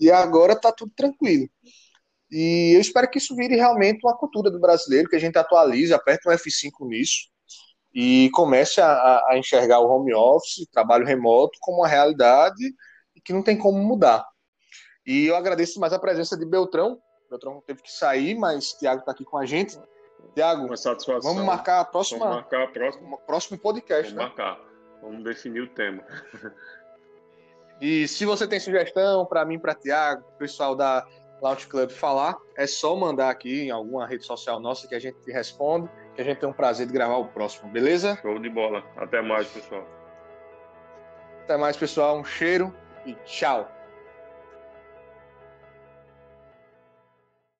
E 0.00 0.10
agora 0.10 0.52
está 0.54 0.72
tudo 0.72 0.92
tranquilo. 0.96 1.48
E 2.30 2.72
eu 2.74 2.80
espero 2.80 3.08
que 3.08 3.18
isso 3.18 3.34
vire 3.34 3.56
realmente 3.56 4.04
uma 4.04 4.16
cultura 4.16 4.50
do 4.50 4.60
brasileiro, 4.60 5.08
que 5.08 5.16
a 5.16 5.20
gente 5.20 5.38
atualize, 5.38 5.94
aperte 5.94 6.28
um 6.28 6.32
F5 6.32 6.86
nisso 6.86 7.28
e 7.94 8.30
comece 8.32 8.80
a, 8.80 9.24
a 9.28 9.38
enxergar 9.38 9.80
o 9.80 9.88
home 9.88 10.14
office, 10.14 10.68
trabalho 10.70 11.06
remoto, 11.06 11.58
como 11.60 11.78
uma 11.78 11.88
realidade 11.88 12.74
que 13.24 13.32
não 13.32 13.42
tem 13.42 13.56
como 13.56 13.78
mudar. 13.78 14.24
E 15.06 15.26
eu 15.26 15.36
agradeço 15.36 15.80
mais 15.80 15.92
a 15.92 15.98
presença 15.98 16.36
de 16.36 16.46
Beltrão. 16.46 16.98
Beltrão 17.30 17.62
teve 17.66 17.82
que 17.82 17.92
sair, 17.92 18.36
mas 18.36 18.72
Tiago 18.74 19.00
está 19.00 19.12
aqui 19.12 19.24
com 19.24 19.38
a 19.38 19.46
gente. 19.46 19.78
Tiago, 20.34 20.68
vamos 21.22 21.44
marcar 21.44 21.80
a 21.80 21.84
próxima. 21.84 22.20
Vamos 22.20 22.36
marcar 22.36 22.64
a 22.64 22.68
próxima. 22.68 23.18
Próximo 23.18 23.58
podcast, 23.58 24.14
vamos 24.14 24.16
né? 24.16 24.24
marcar. 24.24 24.60
Vamos 25.02 25.24
definir 25.24 25.62
o 25.62 25.68
tema. 25.68 26.04
e 27.80 28.06
se 28.06 28.24
você 28.24 28.46
tem 28.46 28.60
sugestão 28.60 29.26
para 29.26 29.44
mim, 29.44 29.58
para 29.58 29.74
Tiago, 29.74 30.24
pessoal 30.38 30.74
da 30.74 31.06
Launch 31.40 31.66
Club 31.68 31.90
falar, 31.90 32.36
é 32.56 32.66
só 32.66 32.96
mandar 32.96 33.30
aqui 33.30 33.62
em 33.62 33.70
alguma 33.70 34.06
rede 34.06 34.24
social 34.24 34.60
nossa 34.60 34.88
que 34.88 34.94
a 34.94 34.98
gente 34.98 35.16
responde, 35.28 35.88
que 36.14 36.20
a 36.20 36.24
gente 36.24 36.38
tem 36.38 36.48
um 36.48 36.52
prazer 36.52 36.86
de 36.86 36.92
gravar 36.92 37.16
o 37.16 37.26
próximo, 37.26 37.70
beleza? 37.70 38.18
Show 38.20 38.38
de 38.38 38.48
bola. 38.48 38.82
Até 38.96 39.22
mais, 39.22 39.46
pessoal. 39.48 39.86
Até 41.44 41.56
mais, 41.56 41.76
pessoal. 41.76 42.18
Um 42.18 42.24
cheiro 42.24 42.74
e 43.06 43.14
tchau. 43.24 43.77